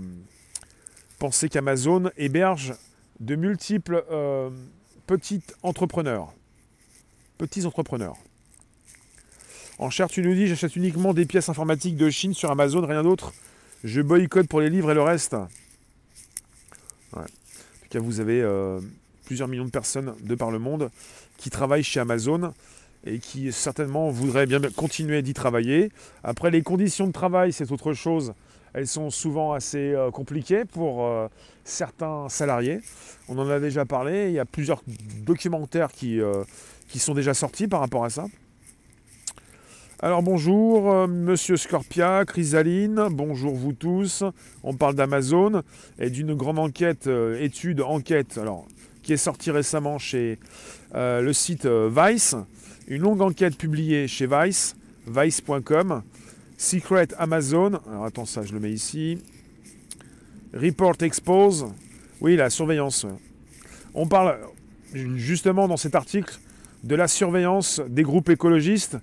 Pensez 1.21 1.51
qu'Amazon 1.51 2.11
héberge 2.17 2.73
de 3.21 3.37
multiples 3.37 4.03
euh, 4.11 4.49
petits 5.07 5.43
entrepreneurs. 5.63 6.33
Petits 7.37 7.67
entrepreneurs. 7.67 8.17
En 9.79 9.91
cher, 9.91 10.09
tu 10.09 10.23
nous 10.23 10.33
dis, 10.33 10.47
j'achète 10.47 10.77
uniquement 10.77 11.13
des 11.13 11.27
pièces 11.27 11.51
informatiques 11.51 11.99
de 11.99 12.09
Chine 12.09 12.33
sur 12.33 12.51
Amazon, 12.51 12.87
rien 12.87 13.03
d'autre. 13.03 13.35
Je 13.85 14.01
boycotte 14.01 14.49
pour 14.49 14.63
les 14.63 14.71
livres 14.71 14.93
et 14.93 14.95
le 14.95 15.03
reste. 15.03 15.35
En 15.35 17.21
tout 17.21 17.89
cas, 17.91 18.01
vous 18.01 18.21
avez 18.21 18.41
euh, 18.41 18.81
plusieurs 19.27 19.47
millions 19.47 19.67
de 19.67 19.71
personnes 19.71 20.15
de 20.23 20.35
par 20.35 20.51
le 20.51 20.59
monde 20.59 20.91
qui 21.41 21.49
travaillent 21.49 21.83
chez 21.83 22.01
Amazon 22.01 22.53
et 23.05 23.19
qui 23.19 23.51
certainement 23.51 24.11
voudraient 24.11 24.45
bien 24.45 24.61
continuer 24.77 25.23
d'y 25.23 25.33
travailler. 25.33 25.91
Après, 26.23 26.51
les 26.51 26.61
conditions 26.61 27.07
de 27.07 27.13
travail, 27.13 27.53
c'est 27.53 27.73
autre 27.73 27.95
chose. 27.95 28.35
Elles 28.75 28.87
sont 28.87 29.11
souvent 29.11 29.53
assez 29.53 29.95
euh, 29.95 30.11
compliquées 30.11 30.65
pour 30.67 31.07
euh, 31.07 31.29
certains 31.65 32.29
salariés. 32.29 32.81
On 33.29 33.39
en 33.39 33.49
a 33.49 33.59
déjà 33.59 33.87
parlé, 33.87 34.29
il 34.29 34.35
y 34.35 34.39
a 34.39 34.45
plusieurs 34.45 34.83
documentaires 35.25 35.91
qui, 35.91 36.21
euh, 36.21 36.45
qui 36.89 36.99
sont 36.99 37.15
déjà 37.15 37.33
sortis 37.33 37.69
par 37.69 37.81
rapport 37.81 38.05
à 38.05 38.11
ça. 38.11 38.27
Alors 40.03 40.23
bonjour, 40.23 41.09
monsieur 41.09 41.59
Scorpia, 41.59 42.25
Chrysaline, 42.27 43.09
bonjour 43.11 43.55
vous 43.55 43.75
tous. 43.75 44.25
On 44.63 44.75
parle 44.75 44.95
d'Amazon 44.95 45.63
et 45.99 46.09
d'une 46.09 46.35
grande 46.35 46.59
enquête, 46.59 47.07
étude, 47.39 47.83
enquête, 47.83 48.39
alors, 48.39 48.67
qui 49.03 49.13
est 49.13 49.19
sortie 49.19 49.51
récemment 49.51 49.99
chez 49.99 50.39
le 50.95 51.33
site 51.33 51.67
Vice. 51.67 52.35
Une 52.89 53.03
longue 53.03 53.23
enquête 53.23 53.57
publiée 53.57 54.09
chez 54.09 54.27
Vice, 54.27 54.77
vice.com, 55.07 56.03
Secret 56.57 57.09
Amazon. 57.19 57.81
Alors 57.89 58.05
attends, 58.05 58.27
ça, 58.27 58.43
je 58.43 58.53
le 58.53 58.61
mets 58.61 58.73
ici. 58.73 59.19
Report 60.53 60.97
Expose. 61.01 61.67
Oui, 62.21 62.37
la 62.37 62.51
surveillance. 62.51 63.07
On 63.95 64.07
parle 64.07 64.39
justement 64.95 65.69
dans 65.69 65.77
cet 65.77 65.95
article 65.95 66.39
de 66.85 66.95
la 66.95 67.09
surveillance 67.09 67.81
des 67.89 68.03
groupes 68.03 68.29
écologistes 68.29 68.99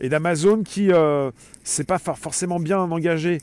et 0.00 0.08
d'Amazon 0.08 0.62
qui 0.62 0.92
euh, 0.92 1.30
s'est 1.64 1.84
pas 1.84 1.98
forcément 1.98 2.60
bien 2.60 2.78
engagé 2.78 3.40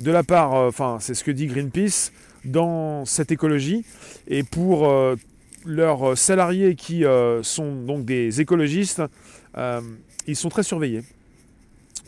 de 0.00 0.10
la 0.10 0.22
part, 0.22 0.54
euh, 0.54 0.68
enfin 0.68 0.98
c'est 1.00 1.14
ce 1.14 1.24
que 1.24 1.30
dit 1.30 1.46
Greenpeace, 1.46 2.12
dans 2.46 3.04
cette 3.04 3.30
écologie. 3.30 3.84
Et 4.28 4.42
pour 4.42 4.88
euh, 4.88 5.16
leurs 5.64 6.16
salariés 6.16 6.74
qui 6.74 7.04
sont 7.42 7.82
donc 7.82 8.04
des 8.04 8.40
écologistes, 8.40 9.02
ils 10.26 10.36
sont 10.36 10.48
très 10.48 10.62
surveillés. 10.62 11.02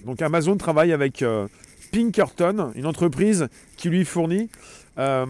Donc 0.05 0.23
Amazon 0.23 0.57
travaille 0.57 0.93
avec 0.93 1.23
euh, 1.23 1.49
Pinkerton, 1.93 2.73
une 2.75 2.87
entreprise 2.87 3.49
qui 3.77 3.89
lui 3.89 4.05
fournit, 4.05 4.49
euh, 4.99 5.27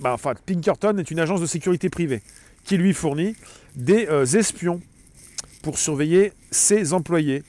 bah, 0.00 0.12
enfin 0.14 0.34
Pinkerton 0.46 0.96
est 0.98 1.10
une 1.10 1.20
agence 1.20 1.40
de 1.40 1.46
sécurité 1.46 1.88
privée 1.88 2.22
qui 2.64 2.76
lui 2.76 2.92
fournit 2.94 3.34
des 3.76 4.06
euh, 4.08 4.24
espions 4.24 4.80
pour 5.62 5.78
surveiller 5.78 6.32
ses 6.50 6.92
employés, 6.92 7.42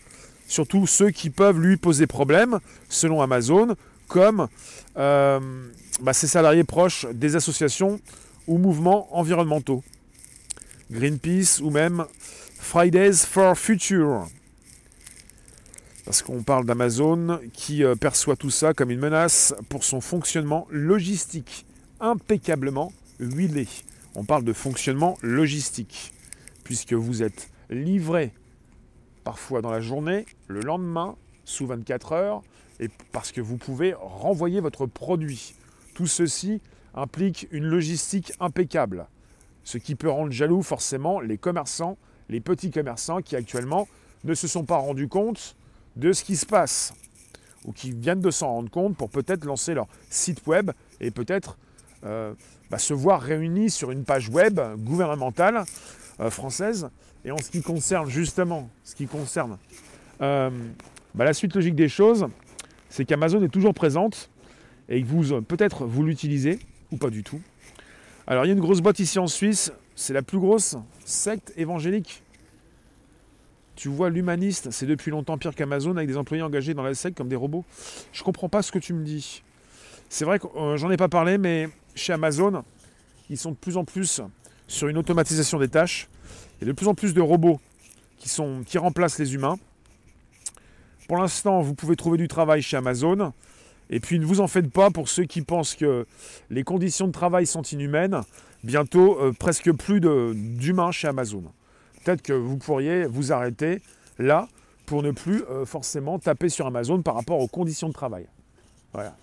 surtout 0.48 0.88
ceux 0.88 1.12
qui 1.12 1.30
peuvent 1.30 1.60
lui 1.60 1.78
poser 1.78 2.08
problème, 2.08 2.60
selon 2.90 3.22
Amazon, 3.22 3.76
comme 4.10 4.48
bah, 4.98 6.14
ses 6.14 6.28
salariés 6.28 6.66
proches 6.66 7.06
des 7.14 7.38
associations 7.38 8.02
ou 8.48 8.58
mouvements 8.58 9.08
environnementaux, 9.18 9.84
Greenpeace 10.92 11.62
ou 11.62 11.70
même 11.70 12.06
Fridays 12.58 13.14
for 13.14 13.58
Future. 13.58 14.28
Parce 16.04 16.24
qu'on 16.24 16.42
parle 16.42 16.66
d'Amazon 16.66 17.40
qui 17.54 17.84
euh, 17.84 17.94
perçoit 17.94 18.36
tout 18.36 18.50
ça 18.50 18.74
comme 18.74 18.90
une 18.90 19.00
menace 19.00 19.54
pour 19.70 19.84
son 19.84 20.02
fonctionnement 20.02 20.68
logistique, 20.72 21.68
impeccablement 22.00 22.92
huilé. 23.20 23.68
On 24.16 24.24
parle 24.24 24.44
de 24.44 24.54
fonctionnement 24.54 25.20
logistique, 25.22 26.12
puisque 26.64 26.94
vous 26.94 27.22
êtes 27.22 27.52
livré 27.70 28.34
parfois 29.24 29.62
dans 29.62 29.70
la 29.70 29.82
journée, 29.82 30.26
le 30.48 30.62
lendemain, 30.62 31.16
sous 31.46 31.68
24 31.68 32.14
heures, 32.14 32.42
et 32.80 32.90
parce 33.12 33.32
que 33.32 33.42
vous 33.42 33.58
pouvez 33.58 33.94
renvoyer 33.94 34.62
votre 34.62 34.86
produit. 34.86 35.56
Tout 35.94 36.08
ceci 36.08 36.62
implique 36.94 37.48
une 37.52 37.66
logistique 37.66 38.34
impeccable, 38.40 39.08
ce 39.64 39.78
qui 39.78 39.96
peut 39.96 40.10
rendre 40.10 40.32
jaloux 40.32 40.64
forcément 40.64 41.20
les 41.20 41.38
commerçants, 41.38 41.98
les 42.30 42.40
petits 42.40 42.72
commerçants 42.72 43.22
qui 43.22 43.36
actuellement 43.36 43.88
ne 44.24 44.34
se 44.34 44.48
sont 44.48 44.64
pas 44.64 44.78
rendus 44.78 45.08
compte 45.08 45.56
de 45.96 46.14
ce 46.14 46.24
qui 46.24 46.36
se 46.36 46.46
passe 46.46 46.94
ou 47.66 47.72
qui 47.72 47.92
viennent 47.92 48.22
de 48.22 48.32
s'en 48.32 48.48
rendre 48.48 48.70
compte 48.70 48.96
pour 48.96 49.10
peut-être 49.10 49.46
lancer 49.46 49.74
leur 49.74 49.88
site 50.10 50.46
web 50.48 50.72
et 51.02 51.12
peut-être 51.12 51.58
euh, 52.06 52.34
bah, 52.70 52.78
se 52.78 52.94
voir 52.94 53.22
réunis 53.22 53.70
sur 53.70 53.92
une 53.92 54.06
page 54.06 54.30
web 54.30 54.60
gouvernementale 54.78 55.66
euh, 56.20 56.30
française. 56.30 56.90
Et 57.26 57.32
en 57.32 57.38
ce 57.38 57.50
qui 57.50 57.62
concerne 57.62 58.10
justement, 58.10 58.70
ce 58.84 58.96
qui 58.96 59.08
concerne 59.08 59.58
euh, 60.22 60.50
bah, 61.14 61.26
la 61.26 61.34
suite 61.34 61.56
logique 61.56 61.76
des 61.76 61.90
choses, 61.90 62.28
c'est 62.90 63.06
qu'Amazon 63.06 63.44
est 63.44 63.50
toujours 63.50 63.74
présente 63.74 64.30
et 64.90 65.02
que 65.02 65.08
vous 65.08 65.42
peut-être 65.42 65.86
vous 65.86 66.04
l'utilisez 66.04 66.60
ou 66.92 66.98
pas 66.98 67.10
du 67.10 67.24
tout. 67.24 67.42
Alors 68.28 68.46
il 68.46 68.50
y 68.50 68.52
a 68.52 68.54
une 68.54 68.60
grosse 68.60 68.82
boîte 68.82 69.00
ici 69.00 69.20
en 69.20 69.28
Suisse, 69.28 69.72
c'est 69.96 70.14
la 70.14 70.22
plus 70.22 70.40
grosse 70.40 70.76
secte 71.06 71.54
évangélique 71.58 72.24
tu 73.80 73.88
vois, 73.88 74.10
l'humaniste, 74.10 74.72
c'est 74.72 74.86
depuis 74.86 75.10
longtemps 75.10 75.38
pire 75.38 75.56
qu'Amazon 75.56 75.96
avec 75.96 76.10
des 76.10 76.18
employés 76.18 76.44
engagés 76.44 76.74
dans 76.74 76.84
la 76.84 76.94
SEC 76.94 77.16
comme 77.16 77.30
des 77.30 77.38
robots. 77.38 77.64
Je 78.12 78.24
comprends 78.24 78.50
pas 78.50 78.62
ce 78.62 78.74
que 78.74 78.80
tu 78.80 78.92
me 78.92 79.06
dis. 79.06 79.42
C'est 80.10 80.26
vrai 80.26 80.38
que 80.38 80.48
euh, 80.58 80.76
j'en 80.76 80.92
ai 80.92 80.98
pas 80.98 81.08
parlé, 81.08 81.38
mais 81.38 81.70
chez 81.96 82.12
Amazon, 82.12 82.66
ils 83.30 83.38
sont 83.38 83.52
de 83.52 83.56
plus 83.56 83.78
en 83.78 83.86
plus 83.86 84.20
sur 84.68 84.90
une 84.90 84.98
automatisation 84.98 85.60
des 85.60 85.70
tâches. 85.70 86.10
Il 86.58 86.66
y 86.66 86.70
a 86.70 86.74
de 86.74 86.76
plus 86.76 86.90
en 86.90 86.94
plus 86.94 87.14
de 87.14 87.22
robots 87.22 87.62
qui 88.18 88.78
remplacent 88.78 89.18
les 89.18 89.34
humains. 89.34 89.58
Pour 91.10 91.18
l'instant, 91.18 91.60
vous 91.60 91.76
pouvez 91.76 91.98
trouver 91.98 92.18
du 92.18 92.30
travail 92.30 92.62
chez 92.62 92.78
Amazon. 92.78 93.34
Et 93.90 94.00
puis 94.00 94.18
ne 94.20 94.26
vous 94.26 94.40
en 94.40 94.48
faites 94.48 94.72
pas 94.72 94.92
pour 94.92 95.10
ceux 95.10 95.26
qui 95.26 95.42
pensent 95.42 95.76
que 95.76 96.06
les 96.50 96.64
conditions 96.64 97.08
de 97.08 97.12
travail 97.12 97.46
sont 97.46 97.64
inhumaines. 97.64 98.22
Bientôt, 98.64 99.20
euh, 99.20 99.34
presque 99.34 99.72
plus 99.74 100.00
d'humains 100.00 100.92
chez 100.92 101.08
Amazon 101.08 101.44
peut-être 102.04 102.22
que 102.22 102.34
vous 102.34 102.58
pourriez 102.58 103.06
vous 103.06 103.32
arrêter 103.32 103.82
là 104.18 104.48
pour 104.86 105.04
ne 105.04 105.12
plus 105.12 105.44
euh, 105.44 105.66
forcément 105.66 106.18
taper 106.20 106.50
sur 106.50 106.66
Amazon 106.66 107.02
par 107.02 107.16
rapport 107.16 107.40
aux 107.40 107.48
conditions 107.48 107.88
de 107.88 107.94
travail. 107.94 108.28
Voilà. 108.94 109.16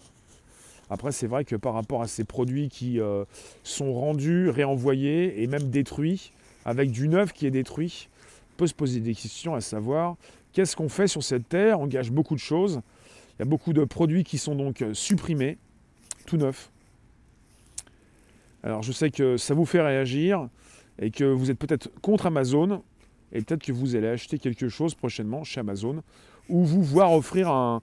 Après, 0.89 1.11
c'est 1.11 1.27
vrai 1.27 1.45
que 1.45 1.57
par 1.57 1.75
rapport 1.75 2.03
à 2.03 2.07
ces 2.07 2.23
produits 2.23 2.69
qui 2.69 3.01
euh, 3.01 3.25
sont 3.65 3.93
rendus, 3.93 4.51
réenvoyés 4.51 5.43
et 5.43 5.47
même 5.49 5.65
détruits, 5.65 6.33
avec 6.65 6.93
du 6.93 7.09
neuf 7.09 7.33
qui 7.33 7.47
est 7.47 7.51
détruit, 7.51 8.09
on 8.55 8.57
peut 8.59 8.67
se 8.69 8.75
poser 8.75 9.01
des 9.01 9.15
questions 9.15 9.55
à 9.55 9.61
savoir 9.61 10.17
qu'est-ce 10.57 10.75
qu'on 10.75 10.89
fait 10.89 11.07
sur 11.07 11.23
cette 11.23 11.51
terre? 11.51 11.81
On 11.81 11.87
gâche 11.87 12.11
beaucoup 12.11 12.35
de 12.35 12.41
choses. 12.41 12.81
Il 13.35 13.41
y 13.41 13.43
a 13.43 13.45
beaucoup 13.45 13.75
de 13.75 13.85
produits 13.85 14.25
qui 14.25 14.39
sont 14.39 14.55
donc 14.55 14.83
supprimés, 14.95 15.59
tout 16.25 16.39
neufs. 16.39 16.71
Alors 18.63 18.83
je 18.83 18.91
sais 18.91 19.11
que 19.11 19.37
ça 19.37 19.53
vous 19.53 19.67
fait 19.67 19.83
réagir 19.83 20.49
et 20.99 21.11
que 21.11 21.25
vous 21.25 21.51
êtes 21.51 21.59
peut-être 21.59 21.91
contre 22.01 22.25
Amazon 22.25 22.83
et 23.33 23.43
peut-être 23.43 23.63
que 23.63 23.73
vous 23.73 23.97
allez 23.97 24.09
acheter 24.09 24.39
quelque 24.39 24.71
chose 24.71 24.95
prochainement 24.95 25.45
chez 25.45 25.61
Amazon 25.61 26.03
ou 26.49 26.65
vous 26.65 26.83
voir 26.83 27.13
offrir 27.13 27.51
un, 27.51 27.83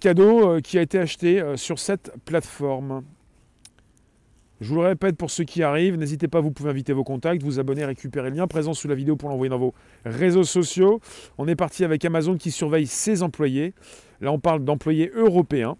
cadeau 0.00 0.48
euh, 0.48 0.60
qui 0.62 0.78
a 0.78 0.82
été 0.82 0.98
acheté 0.98 1.42
euh, 1.42 1.58
sur 1.58 1.78
cette 1.78 2.10
plateforme. 2.24 3.04
Je 4.60 4.68
vous 4.68 4.76
le 4.76 4.82
répète 4.82 5.16
pour 5.16 5.30
ceux 5.30 5.44
qui 5.44 5.62
arrivent, 5.62 5.96
n'hésitez 5.96 6.28
pas, 6.28 6.40
vous 6.40 6.50
pouvez 6.50 6.70
inviter 6.70 6.92
vos 6.92 7.04
contacts, 7.04 7.42
vous 7.42 7.58
abonner, 7.58 7.84
récupérer 7.84 8.30
le 8.30 8.36
lien 8.36 8.46
présent 8.46 8.74
sous 8.74 8.88
la 8.88 8.94
vidéo 8.94 9.16
pour 9.16 9.30
l'envoyer 9.30 9.48
dans 9.48 9.58
vos 9.58 9.74
réseaux 10.04 10.44
sociaux. 10.44 11.00
On 11.38 11.48
est 11.48 11.56
parti 11.56 11.84
avec 11.84 12.04
Amazon 12.04 12.36
qui 12.36 12.50
surveille 12.50 12.86
ses 12.86 13.22
employés. 13.22 13.72
Là, 14.20 14.32
on 14.32 14.38
parle 14.38 14.64
d'employés 14.64 15.10
européens 15.14 15.76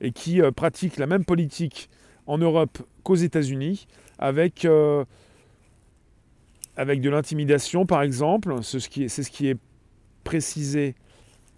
et 0.00 0.12
qui 0.12 0.40
euh, 0.40 0.50
pratiquent 0.50 0.96
la 0.96 1.06
même 1.06 1.24
politique 1.24 1.90
en 2.26 2.38
Europe 2.38 2.78
qu'aux 3.02 3.16
États-Unis 3.16 3.86
avec 4.18 4.66
avec 6.76 7.00
de 7.00 7.10
l'intimidation, 7.10 7.86
par 7.86 8.02
exemple. 8.02 8.54
C'est 8.62 8.80
ce, 8.80 8.88
qui 8.88 9.04
est, 9.04 9.08
ce 9.08 9.30
qui 9.30 9.48
est 9.48 9.58
précisé 10.24 10.94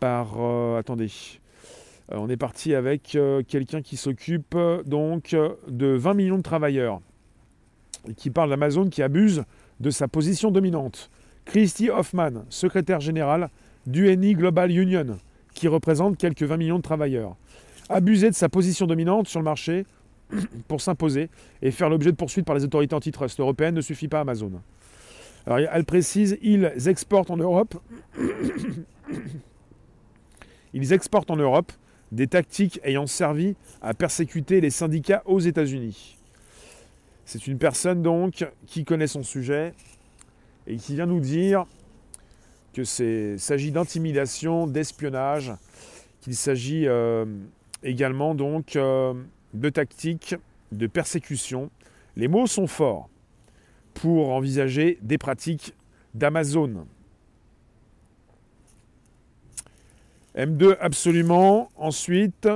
par... 0.00 0.34
Euh, 0.38 0.78
attendez. 0.78 1.10
Euh, 2.12 2.16
on 2.18 2.28
est 2.28 2.36
parti 2.36 2.74
avec 2.74 3.14
euh, 3.14 3.42
quelqu'un 3.46 3.82
qui 3.82 3.96
s'occupe 3.96 4.56
donc 4.86 5.36
de 5.68 5.86
20 5.86 6.14
millions 6.14 6.38
de 6.38 6.42
travailleurs 6.42 7.00
et 8.08 8.14
qui 8.14 8.30
parle 8.30 8.50
d'Amazon 8.50 8.88
qui 8.88 9.02
abuse 9.02 9.44
de 9.80 9.90
sa 9.90 10.08
position 10.08 10.50
dominante. 10.50 11.10
Christy 11.44 11.90
Hoffman, 11.90 12.44
secrétaire 12.50 13.00
général 13.00 13.50
du 13.86 14.14
NI 14.16 14.34
Global 14.34 14.70
Union, 14.70 15.18
qui 15.54 15.66
représente 15.68 16.18
quelques 16.18 16.42
20 16.42 16.56
millions 16.56 16.76
de 16.76 16.82
travailleurs. 16.82 17.36
Abuser 17.88 18.28
de 18.28 18.34
sa 18.34 18.48
position 18.48 18.86
dominante 18.86 19.28
sur 19.28 19.40
le 19.40 19.44
marché 19.44 19.86
pour 20.68 20.80
s'imposer 20.80 21.30
et 21.62 21.70
faire 21.70 21.88
l'objet 21.88 22.10
de 22.10 22.16
poursuites 22.16 22.44
par 22.44 22.54
les 22.54 22.64
autorités 22.64 22.94
antitrust 22.94 23.40
européennes 23.40 23.74
ne 23.74 23.80
suffit 23.80 24.08
pas 24.08 24.18
à 24.18 24.20
Amazon. 24.22 24.52
Alors, 25.46 25.58
elle 25.72 25.84
précise, 25.84 26.36
ils 26.42 26.70
exportent 26.86 27.30
en 27.30 27.38
Europe. 27.38 27.74
ils 30.74 30.92
exportent 30.92 31.30
en 31.30 31.36
Europe 31.36 31.72
des 32.12 32.26
tactiques 32.26 32.80
ayant 32.84 33.06
servi 33.06 33.56
à 33.82 33.94
persécuter 33.94 34.60
les 34.60 34.70
syndicats 34.70 35.22
aux 35.26 35.40
États-Unis. 35.40 36.16
C'est 37.24 37.46
une 37.46 37.58
personne 37.58 38.02
donc 38.02 38.46
qui 38.66 38.84
connaît 38.84 39.06
son 39.06 39.22
sujet 39.22 39.74
et 40.66 40.76
qui 40.76 40.94
vient 40.94 41.06
nous 41.06 41.20
dire 41.20 41.66
que 42.72 42.84
s'agit 42.84 43.72
d'intimidation, 43.72 44.66
d'espionnage, 44.66 45.52
qu'il 46.20 46.34
s'agit 46.34 46.86
euh, 46.86 47.26
également 47.82 48.34
donc 48.34 48.76
euh, 48.76 49.14
de 49.54 49.68
tactiques 49.68 50.36
de 50.72 50.86
persécution. 50.86 51.70
Les 52.16 52.28
mots 52.28 52.46
sont 52.46 52.66
forts 52.66 53.08
pour 53.94 54.30
envisager 54.30 54.98
des 55.02 55.18
pratiques 55.18 55.74
d'Amazon. 56.14 56.86
M2 60.38 60.76
absolument. 60.80 61.68
Ensuite, 61.76 62.48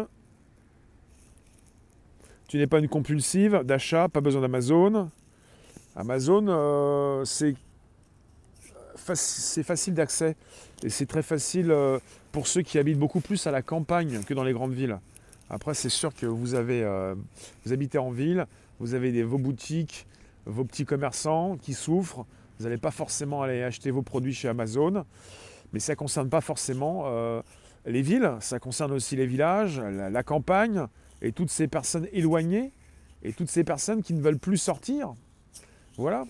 tu 2.47 2.57
n'es 2.57 2.69
pas 2.69 2.79
une 2.79 2.89
compulsive 2.89 3.63
d'achat, 3.65 4.09
pas 4.09 4.21
besoin 4.21 4.41
d'Amazon. 4.41 5.11
Amazon, 5.97 6.47
euh, 6.49 7.25
c'est 7.25 7.55
facile 9.65 9.95
d'accès 9.95 10.37
et 10.85 10.91
c'est 10.91 11.07
très 11.07 11.23
facile 11.23 11.73
euh, 11.73 11.99
pour 12.31 12.47
ceux 12.47 12.63
qui 12.63 12.79
habitent 12.79 13.01
beaucoup 13.01 13.21
plus 13.21 13.49
à 13.49 13.51
la 13.51 13.63
campagne 13.63 14.21
que 14.23 14.33
dans 14.33 14.45
les 14.45 14.53
grandes 14.53 14.75
villes. 14.75 15.01
Après, 15.51 15.75
c'est 15.75 15.89
sûr 15.89 16.15
que 16.15 16.25
vous 16.25 16.55
avez, 16.55 16.85
euh, 16.85 17.17
vous 17.65 17.73
habitez 17.73 17.99
en 17.99 18.13
ville, 18.13 18.47
vous 18.79 18.95
avez 18.95 19.25
vos 19.25 19.39
boutiques, 19.39 20.07
vos 20.47 20.65
petits 20.65 20.85
commerçants 20.85 21.57
qui 21.61 21.75
souffrent. 21.75 22.25
Vous 22.59 22.65
n'allez 22.65 22.79
pas 22.79 22.93
forcément 22.93 23.43
aller 23.43 23.65
acheter 23.65 23.91
vos 23.91 24.03
produits 24.03 24.35
chez 24.35 24.47
Amazon. 24.47 25.05
Mais 25.73 25.81
ça 25.81 25.95
ne 25.95 25.97
concerne 25.97 26.29
pas 26.29 26.41
forcément 26.41 27.43
les 27.87 28.03
villes, 28.03 28.31
ça 28.41 28.59
concerne 28.59 28.93
aussi 28.93 29.17
les 29.17 29.27
villages, 29.27 29.81
la, 29.81 30.23
campagne, 30.23 30.87
et 31.21 31.33
toutes 31.33 31.51
ces 31.51 31.69
personnes 31.69 32.09
éloignées, 32.13 32.73
et 33.23 33.33
toutes 33.33 33.51
ces 33.51 33.65
personnes 33.65 34.03
qui 34.03 34.15
ne 34.15 34.21
veulent 34.21 34.39
plus 34.39 34.57
sortir. 34.57 35.15
Voilà. 35.97 36.25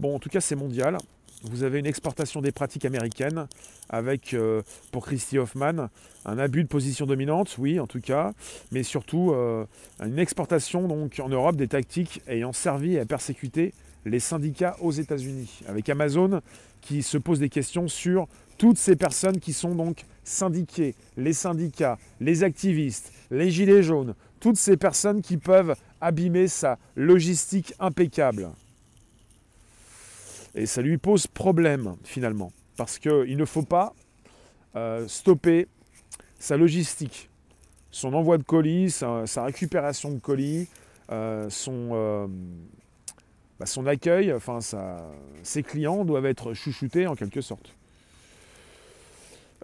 Bon, 0.00 0.14
en 0.14 0.18
tout 0.18 0.28
cas, 0.28 0.40
c'est 0.40 0.56
mondial. 0.56 0.98
Vous 1.44 1.62
avez 1.62 1.78
une 1.78 1.86
exportation 1.86 2.40
des 2.40 2.50
pratiques 2.50 2.84
américaines 2.84 3.46
avec, 3.88 4.34
euh, 4.34 4.62
pour 4.90 5.06
Christy 5.06 5.38
Hoffman, 5.38 5.88
un 6.24 6.38
abus 6.38 6.64
de 6.64 6.68
position 6.68 7.06
dominante, 7.06 7.56
oui, 7.58 7.78
en 7.78 7.86
tout 7.86 8.00
cas, 8.00 8.32
mais 8.72 8.82
surtout 8.82 9.32
euh, 9.32 9.64
une 10.00 10.18
exportation 10.18 10.88
donc 10.88 11.20
en 11.20 11.28
Europe 11.28 11.56
des 11.56 11.68
tactiques 11.68 12.22
ayant 12.26 12.52
servi 12.52 12.98
à 12.98 13.06
persécuter 13.06 13.72
les 14.04 14.20
syndicats 14.20 14.76
aux 14.80 14.90
États-Unis, 14.90 15.60
avec 15.68 15.88
Amazon 15.88 16.40
qui 16.80 17.02
se 17.02 17.18
pose 17.18 17.38
des 17.38 17.48
questions 17.48 17.88
sur 17.88 18.26
toutes 18.58 18.78
ces 18.78 18.96
personnes 18.96 19.38
qui 19.38 19.52
sont 19.52 19.74
donc 19.74 20.04
syndiquées, 20.24 20.94
les 21.16 21.32
syndicats, 21.32 21.98
les 22.20 22.42
activistes, 22.42 23.12
les 23.30 23.50
gilets 23.50 23.82
jaunes, 23.82 24.14
toutes 24.40 24.56
ces 24.56 24.76
personnes 24.76 25.22
qui 25.22 25.36
peuvent 25.36 25.74
abîmer 26.00 26.48
sa 26.48 26.78
logistique 26.96 27.72
impeccable. 27.78 28.50
Et 30.54 30.66
ça 30.66 30.82
lui 30.82 30.98
pose 30.98 31.26
problème 31.26 31.94
finalement, 32.04 32.52
parce 32.76 32.98
qu'il 32.98 33.36
ne 33.36 33.44
faut 33.44 33.62
pas 33.62 33.94
euh, 34.76 35.06
stopper 35.06 35.68
sa 36.38 36.56
logistique, 36.56 37.30
son 37.90 38.12
envoi 38.14 38.38
de 38.38 38.42
colis, 38.42 38.90
sa, 38.90 39.44
récupération 39.44 40.10
de 40.10 40.18
colis, 40.18 40.68
euh, 41.10 41.48
son, 41.48 41.90
euh, 41.92 42.26
bah, 43.58 43.66
son 43.66 43.86
accueil, 43.86 44.32
enfin 44.32 44.58
ses 45.42 45.62
clients 45.62 46.04
doivent 46.04 46.26
être 46.26 46.54
chouchoutés 46.54 47.06
en 47.06 47.14
quelque 47.14 47.40
sorte. 47.40 47.77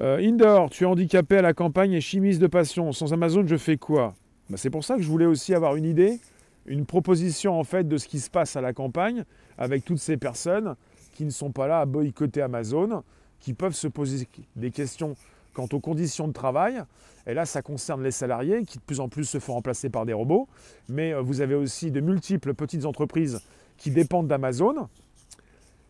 Indoor, 0.00 0.70
tu 0.70 0.85
es 0.85 0.87
handicapé 0.87 1.38
à 1.38 1.42
la 1.42 1.54
campagne 1.54 1.92
et 1.92 2.00
chimiste 2.00 2.40
de 2.40 2.46
passion. 2.46 2.92
Sans 2.92 3.12
Amazon, 3.12 3.46
je 3.46 3.57
fais 3.57 3.76
quoi? 3.76 4.14
Bah, 4.50 4.57
C'est 4.57 4.70
pour 4.70 4.85
ça 4.85 4.96
que 4.96 5.02
je 5.02 5.09
voulais 5.09 5.26
aussi 5.26 5.54
avoir 5.54 5.76
une 5.76 5.85
idée 5.85 6.18
une 6.66 6.87
proposition 6.87 7.59
en 7.59 7.64
fait 7.64 7.87
de 7.87 7.96
ce 7.96 8.09
qui 8.09 8.20
se 8.20 8.30
passe 8.30 8.57
à 8.57 8.61
la 8.61 8.72
campagne 8.72 9.24
avec 9.59 9.85
toutes 9.85 9.98
ces 9.98 10.16
personnes 10.16 10.76
qui 11.12 11.24
ne 11.24 11.30
sont 11.30 11.52
pas 11.52 11.68
là 11.68 11.80
à 11.80 11.87
boycotter 11.87 12.42
Amazon, 12.42 13.02
qui 13.40 13.54
peuvent 13.54 13.74
se 13.74 13.87
poser 13.87 14.26
des 14.57 14.70
questions 14.70 15.14
quant 15.52 15.68
aux 15.72 15.78
conditions 15.78 16.26
de 16.26 16.33
travail. 16.33 16.83
Et 17.26 17.35
là, 17.35 17.46
ça 17.46 17.62
concerne 17.62 18.02
les 18.02 18.11
salariés 18.11 18.64
qui 18.64 18.78
de 18.78 18.83
plus 18.83 19.00
en 19.00 19.09
plus 19.09 19.24
se 19.24 19.38
font 19.38 19.54
remplacer 19.54 19.90
par 19.90 20.07
des 20.07 20.12
robots. 20.12 20.48
Mais 20.88 21.12
euh, 21.12 21.20
vous 21.20 21.40
avez 21.40 21.54
aussi 21.54 21.90
de 21.90 22.00
multiples 22.00 22.54
petites 22.54 22.85
entreprises 22.85 23.40
qui 23.76 23.90
dépendent 23.90 24.26
d'Amazon. 24.26 24.88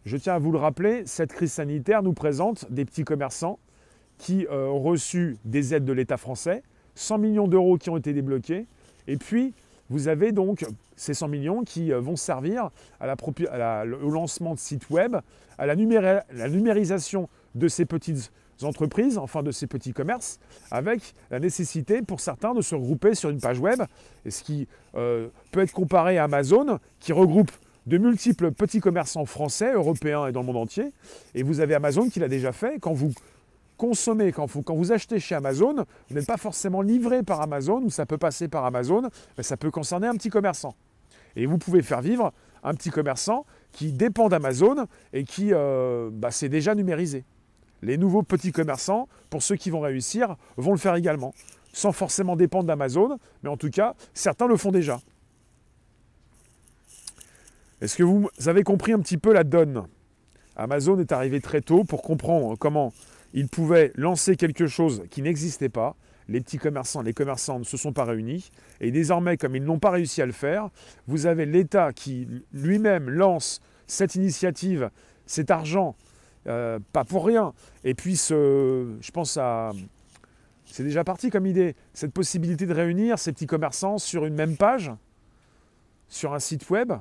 Je 0.04 0.16
tiens 0.18 0.34
à 0.34 0.38
vous 0.38 0.52
le 0.52 0.58
rappeler, 0.58 1.04
cette 1.06 1.32
crise 1.32 1.52
sanitaire 1.52 2.02
nous 2.02 2.12
présente 2.12 2.70
des 2.70 2.84
petits 2.84 3.04
commerçants 3.04 3.58
qui 4.18 4.46
euh, 4.46 4.66
ont 4.66 4.80
reçu 4.80 5.36
des 5.44 5.74
aides 5.74 5.84
de 5.84 5.92
l'État 5.92 6.16
français, 6.16 6.62
100 6.94 7.18
millions 7.18 7.48
d'euros 7.48 7.76
qui 7.78 7.90
ont 7.90 7.96
été 7.96 8.12
débloqués, 8.12 8.66
et 9.06 9.16
puis 9.16 9.54
vous 9.90 10.08
avez 10.08 10.32
donc 10.32 10.64
ces 10.96 11.14
100 11.14 11.28
millions 11.28 11.64
qui 11.64 11.92
euh, 11.92 12.00
vont 12.00 12.16
servir 12.16 12.70
au 13.00 14.10
lancement 14.10 14.54
de 14.54 14.58
sites 14.58 14.88
web, 14.90 15.16
à 15.58 15.66
la, 15.66 15.76
numérisation 15.76 17.28
de 17.54 17.68
ces 17.68 17.84
petites 17.84 18.32
entreprises, 18.62 19.18
enfin 19.18 19.42
de 19.42 19.50
ces 19.50 19.66
petits 19.66 19.92
commerces, 19.92 20.38
avec 20.70 21.14
la 21.30 21.38
nécessité 21.38 22.02
pour 22.02 22.20
certains 22.20 22.54
de 22.54 22.62
se 22.62 22.74
regrouper 22.74 23.14
sur 23.14 23.30
une 23.30 23.40
page 23.40 23.58
web, 23.58 23.82
et 24.24 24.30
ce 24.30 24.42
qui 24.42 24.68
euh, 24.94 25.28
peut 25.52 25.60
être 25.60 25.72
comparé 25.72 26.18
à 26.18 26.24
Amazon, 26.24 26.78
qui 27.00 27.12
regroupe 27.12 27.50
de 27.86 27.98
multiples 27.98 28.50
petits 28.52 28.80
commerçants 28.80 29.26
français, 29.26 29.74
européens 29.74 30.26
et 30.26 30.32
dans 30.32 30.40
le 30.40 30.46
monde 30.46 30.56
entier. 30.56 30.92
Et 31.34 31.42
vous 31.42 31.60
avez 31.60 31.74
Amazon 31.74 32.08
qui 32.08 32.18
l'a 32.18 32.28
déjà 32.28 32.52
fait. 32.52 32.78
Quand 32.80 32.94
vous 32.94 33.12
consommez, 33.76 34.32
quand 34.32 34.46
vous, 34.46 34.92
achetez 34.92 35.20
chez 35.20 35.34
Amazon, 35.34 35.84
vous 36.08 36.14
n'êtes 36.14 36.26
pas 36.26 36.36
forcément 36.36 36.82
livré 36.82 37.22
par 37.22 37.40
Amazon, 37.40 37.82
ou 37.82 37.90
ça 37.90 38.06
peut 38.06 38.18
passer 38.18 38.48
par 38.48 38.64
Amazon, 38.64 39.02
mais 39.36 39.42
ça 39.42 39.56
peut 39.56 39.70
concerner 39.70 40.06
un 40.06 40.14
petit 40.14 40.30
commerçant. 40.30 40.74
Et 41.36 41.46
vous 41.46 41.58
pouvez 41.58 41.82
faire 41.82 42.00
vivre 42.00 42.32
un 42.62 42.74
petit 42.74 42.90
commerçant 42.90 43.44
qui 43.72 43.92
dépend 43.92 44.28
d'Amazon 44.28 44.86
et 45.12 45.24
qui 45.24 45.52
euh, 45.52 46.10
bah, 46.12 46.30
déjà 46.42 46.74
numérisé. 46.74 47.24
Les 47.82 47.98
nouveaux 47.98 48.22
petits 48.22 48.52
commerçants, 48.52 49.08
pour 49.28 49.42
ceux 49.42 49.56
qui 49.56 49.70
vont 49.70 49.80
réussir, 49.80 50.36
vont 50.56 50.72
le 50.72 50.78
faire 50.78 50.94
également, 50.94 51.34
sans 51.72 51.92
forcément 51.92 52.36
dépendre 52.36 52.64
d'Amazon, 52.64 53.18
mais 53.42 53.50
en 53.50 53.56
tout 53.56 53.70
cas, 53.70 53.94
certains 54.14 54.46
le 54.46 54.56
font 54.56 54.70
déjà. 54.70 55.00
Est-ce 57.80 57.96
que 57.96 58.02
vous 58.02 58.30
avez 58.46 58.62
compris 58.62 58.92
un 58.92 59.00
petit 59.00 59.18
peu 59.18 59.32
la 59.32 59.44
donne? 59.44 59.86
Amazon 60.56 60.98
est 60.98 61.12
arrivé 61.12 61.40
très 61.40 61.60
tôt 61.60 61.84
pour 61.84 62.00
comprendre 62.00 62.56
comment 62.56 62.92
il 63.34 63.48
pouvait 63.48 63.92
lancer 63.96 64.36
quelque 64.36 64.66
chose 64.66 65.02
qui 65.10 65.20
n'existait 65.20 65.68
pas. 65.68 65.96
Les 66.28 66.40
petits 66.40 66.56
commerçants, 66.56 67.02
les 67.02 67.12
commerçants 67.12 67.58
ne 67.58 67.64
se 67.64 67.76
sont 67.76 67.92
pas 67.92 68.04
réunis. 68.04 68.50
Et 68.80 68.90
désormais, 68.90 69.36
comme 69.36 69.56
ils 69.56 69.62
n'ont 69.62 69.80
pas 69.80 69.90
réussi 69.90 70.22
à 70.22 70.26
le 70.26 70.32
faire, 70.32 70.70
vous 71.08 71.26
avez 71.26 71.44
l'État 71.44 71.92
qui 71.92 72.26
lui-même 72.52 73.10
lance 73.10 73.60
cette 73.86 74.14
initiative, 74.14 74.88
cet 75.26 75.50
argent, 75.50 75.96
euh, 76.46 76.78
pas 76.92 77.04
pour 77.04 77.26
rien. 77.26 77.52
Et 77.82 77.94
puis, 77.94 78.14
je 78.14 79.10
pense 79.10 79.36
à... 79.36 79.72
C'est 80.64 80.84
déjà 80.84 81.04
parti 81.04 81.28
comme 81.28 81.46
idée, 81.46 81.76
cette 81.92 82.12
possibilité 82.12 82.66
de 82.66 82.72
réunir 82.72 83.18
ces 83.18 83.32
petits 83.32 83.46
commerçants 83.46 83.98
sur 83.98 84.24
une 84.24 84.34
même 84.34 84.56
page, 84.56 84.90
sur 86.08 86.34
un 86.34 86.38
site 86.38 86.70
web, 86.70 86.92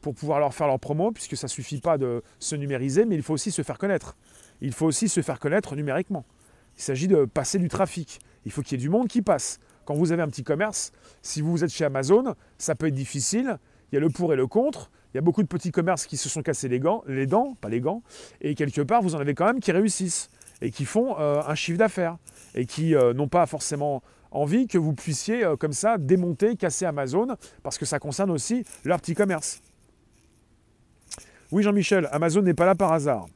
pour 0.00 0.14
pouvoir 0.14 0.40
leur 0.40 0.54
faire 0.54 0.66
leur 0.66 0.78
promo, 0.78 1.10
puisque 1.10 1.36
ça 1.36 1.46
ne 1.46 1.50
suffit 1.50 1.80
pas 1.80 1.98
de 1.98 2.22
se 2.38 2.54
numériser, 2.54 3.04
mais 3.04 3.14
il 3.14 3.22
faut 3.22 3.34
aussi 3.34 3.50
se 3.50 3.62
faire 3.62 3.78
connaître. 3.78 4.16
Il 4.60 4.72
faut 4.72 4.86
aussi 4.86 5.08
se 5.08 5.22
faire 5.22 5.38
connaître 5.38 5.76
numériquement. 5.76 6.24
Il 6.76 6.82
s'agit 6.82 7.08
de 7.08 7.24
passer 7.24 7.58
du 7.58 7.68
trafic. 7.68 8.20
Il 8.44 8.52
faut 8.52 8.62
qu'il 8.62 8.78
y 8.78 8.80
ait 8.80 8.84
du 8.84 8.88
monde 8.88 9.08
qui 9.08 9.22
passe. 9.22 9.58
Quand 9.84 9.94
vous 9.94 10.12
avez 10.12 10.22
un 10.22 10.28
petit 10.28 10.44
commerce, 10.44 10.92
si 11.22 11.40
vous 11.40 11.64
êtes 11.64 11.70
chez 11.70 11.84
Amazon, 11.84 12.34
ça 12.58 12.74
peut 12.74 12.86
être 12.86 12.94
difficile. 12.94 13.58
Il 13.90 13.94
y 13.94 13.98
a 13.98 14.00
le 14.00 14.10
pour 14.10 14.32
et 14.32 14.36
le 14.36 14.46
contre. 14.46 14.90
Il 15.12 15.16
y 15.16 15.18
a 15.18 15.22
beaucoup 15.22 15.42
de 15.42 15.48
petits 15.48 15.70
commerces 15.70 16.06
qui 16.06 16.16
se 16.16 16.28
sont 16.28 16.42
cassés 16.42 16.68
les, 16.68 16.78
gants, 16.78 17.02
les 17.06 17.26
dents, 17.26 17.56
pas 17.60 17.68
les 17.68 17.80
gants. 17.80 18.02
Et 18.40 18.54
quelque 18.54 18.82
part, 18.82 19.02
vous 19.02 19.14
en 19.14 19.18
avez 19.18 19.34
quand 19.34 19.46
même 19.46 19.60
qui 19.60 19.72
réussissent 19.72 20.28
et 20.60 20.70
qui 20.70 20.84
font 20.84 21.18
euh, 21.18 21.40
un 21.46 21.54
chiffre 21.54 21.78
d'affaires 21.78 22.18
et 22.54 22.66
qui 22.66 22.94
euh, 22.94 23.14
n'ont 23.14 23.28
pas 23.28 23.46
forcément 23.46 24.02
envie 24.30 24.66
que 24.66 24.76
vous 24.76 24.92
puissiez 24.92 25.44
euh, 25.44 25.56
comme 25.56 25.72
ça 25.72 25.96
démonter, 25.96 26.56
casser 26.56 26.84
Amazon 26.84 27.28
parce 27.62 27.78
que 27.78 27.86
ça 27.86 27.98
concerne 27.98 28.30
aussi 28.30 28.64
leur 28.84 29.00
petit 29.00 29.14
commerce. 29.14 29.62
Oui, 31.50 31.62
Jean-Michel, 31.62 32.08
Amazon 32.12 32.42
n'est 32.42 32.54
pas 32.54 32.66
là 32.66 32.74
par 32.74 32.92
hasard. 32.92 33.26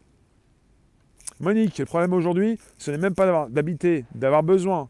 Monique, 1.42 1.78
le 1.78 1.86
problème 1.86 2.12
aujourd'hui, 2.12 2.56
ce 2.78 2.92
n'est 2.92 2.98
même 2.98 3.16
pas 3.16 3.48
d'habiter, 3.50 4.04
d'avoir 4.14 4.44
besoin, 4.44 4.88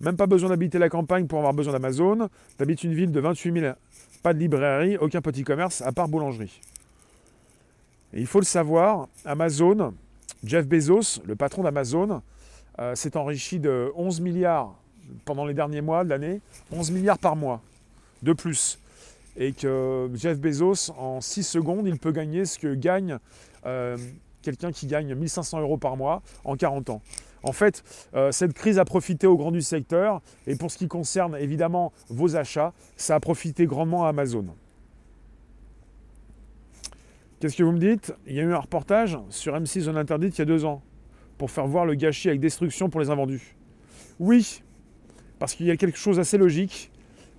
même 0.00 0.16
pas 0.16 0.26
besoin 0.26 0.48
d'habiter 0.48 0.78
la 0.78 0.88
campagne 0.88 1.26
pour 1.26 1.38
avoir 1.38 1.52
besoin 1.52 1.74
d'Amazon. 1.74 2.30
T'habites 2.56 2.82
une 2.82 2.94
ville 2.94 3.12
de 3.12 3.20
28 3.20 3.60
000, 3.60 3.74
pas 4.22 4.32
de 4.32 4.38
librairie, 4.38 4.96
aucun 4.96 5.20
petit 5.20 5.44
commerce, 5.44 5.82
à 5.82 5.92
part 5.92 6.08
boulangerie. 6.08 6.62
Et 8.14 8.20
il 8.20 8.26
faut 8.26 8.40
le 8.40 8.46
savoir, 8.46 9.08
Amazon, 9.26 9.92
Jeff 10.42 10.66
Bezos, 10.66 11.20
le 11.26 11.36
patron 11.36 11.62
d'Amazon, 11.62 12.22
euh, 12.78 12.94
s'est 12.94 13.14
enrichi 13.14 13.60
de 13.60 13.92
11 13.96 14.22
milliards 14.22 14.74
pendant 15.26 15.44
les 15.44 15.52
derniers 15.52 15.82
mois 15.82 16.04
de 16.04 16.08
l'année, 16.08 16.40
11 16.72 16.90
milliards 16.90 17.18
par 17.18 17.36
mois 17.36 17.60
de 18.22 18.32
plus 18.32 18.78
et 19.36 19.52
que 19.52 20.10
Jeff 20.14 20.38
Bezos, 20.38 20.90
en 20.96 21.20
6 21.20 21.42
secondes, 21.42 21.86
il 21.86 21.98
peut 21.98 22.12
gagner 22.12 22.46
ce 22.46 22.58
que 22.58 22.74
gagne 22.74 23.18
euh, 23.66 23.96
quelqu'un 24.46 24.70
qui 24.70 24.86
gagne 24.86 25.12
1500 25.12 25.60
euros 25.60 25.76
par 25.76 25.96
mois 25.96 26.22
en 26.44 26.54
40 26.54 26.90
ans. 26.90 27.02
En 27.42 27.50
fait, 27.50 27.82
euh, 28.14 28.30
cette 28.30 28.52
crise 28.52 28.78
a 28.78 28.84
profité 28.84 29.26
au 29.26 29.36
grand 29.36 29.50
du 29.50 29.60
secteur, 29.60 30.22
et 30.46 30.54
pour 30.54 30.70
ce 30.70 30.78
qui 30.78 30.86
concerne 30.86 31.36
évidemment 31.36 31.92
vos 32.08 32.36
achats, 32.36 32.72
ça 32.96 33.16
a 33.16 33.20
profité 33.20 33.66
grandement 33.66 34.04
à 34.04 34.10
Amazon. 34.10 34.46
Qu'est-ce 37.40 37.56
que 37.56 37.64
vous 37.64 37.72
me 37.72 37.78
dites? 37.78 38.14
Il 38.26 38.34
y 38.34 38.40
a 38.40 38.44
eu 38.44 38.52
un 38.52 38.58
reportage 38.58 39.18
sur 39.30 39.54
M6 39.54 39.80
Zone 39.80 39.96
Interdite 39.96 40.38
il 40.38 40.40
y 40.40 40.42
a 40.42 40.46
deux 40.46 40.64
ans, 40.64 40.80
pour 41.38 41.50
faire 41.50 41.66
voir 41.66 41.84
le 41.84 41.96
gâchis 41.96 42.28
avec 42.28 42.40
destruction 42.40 42.88
pour 42.88 43.00
les 43.00 43.10
invendus. 43.10 43.56
Oui, 44.20 44.62
parce 45.40 45.54
qu'il 45.54 45.66
y 45.66 45.72
a 45.72 45.76
quelque 45.76 45.98
chose 45.98 46.18
d'assez 46.18 46.38
logique, 46.38 46.92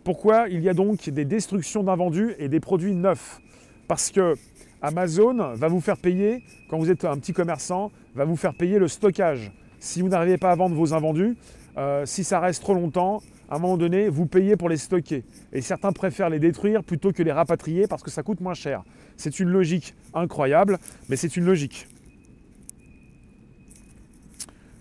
pourquoi 0.04 0.50
il 0.50 0.62
y 0.62 0.68
a 0.68 0.74
donc 0.74 1.10
des 1.10 1.26
destructions 1.26 1.84
d'invendus 1.84 2.36
et 2.38 2.50
des 2.50 2.60
produits 2.60 2.96
neufs? 2.96 3.40
Parce 3.88 4.12
que 4.12 4.36
Amazon 4.82 5.54
va 5.56 5.68
vous 5.68 5.82
faire 5.82 5.98
payer, 5.98 6.44
quand 6.70 6.78
vous 6.78 6.92
êtes 6.92 7.06
un 7.06 7.18
petit 7.18 7.34
commerçant, 7.34 7.92
va 8.16 8.26
vous 8.26 8.36
faire 8.36 8.54
payer 8.54 8.80
le 8.80 8.88
stockage. 8.88 9.52
Si 9.80 10.02
vous 10.02 10.10
n'arrivez 10.10 10.38
pas 10.38 10.52
à 10.52 10.56
vendre 10.56 10.76
vos 10.76 10.94
invendus, 10.94 11.36
euh, 11.78 12.06
si 12.06 12.24
ça 12.24 12.40
reste 12.40 12.62
trop 12.62 12.74
longtemps, 12.74 13.22
à 13.50 13.56
un 13.56 13.60
moment 13.60 13.78
donné, 13.78 14.10
vous 14.10 14.26
payez 14.26 14.58
pour 14.58 14.70
les 14.70 14.78
stocker. 14.78 15.24
Et 15.54 15.62
certains 15.62 15.92
préfèrent 15.92 16.30
les 16.30 16.40
détruire 16.40 16.84
plutôt 16.84 17.12
que 17.12 17.24
les 17.24 17.32
rapatrier 17.32 17.88
parce 17.88 18.04
que 18.04 18.12
ça 18.12 18.24
coûte 18.24 18.42
moins 18.42 18.54
cher. 18.54 18.84
C'est 19.16 19.40
une 19.40 19.50
logique 19.50 19.96
incroyable, 20.14 20.80
mais 21.10 21.16
c'est 21.16 21.38
une 21.38 21.46
logique. 21.46 21.88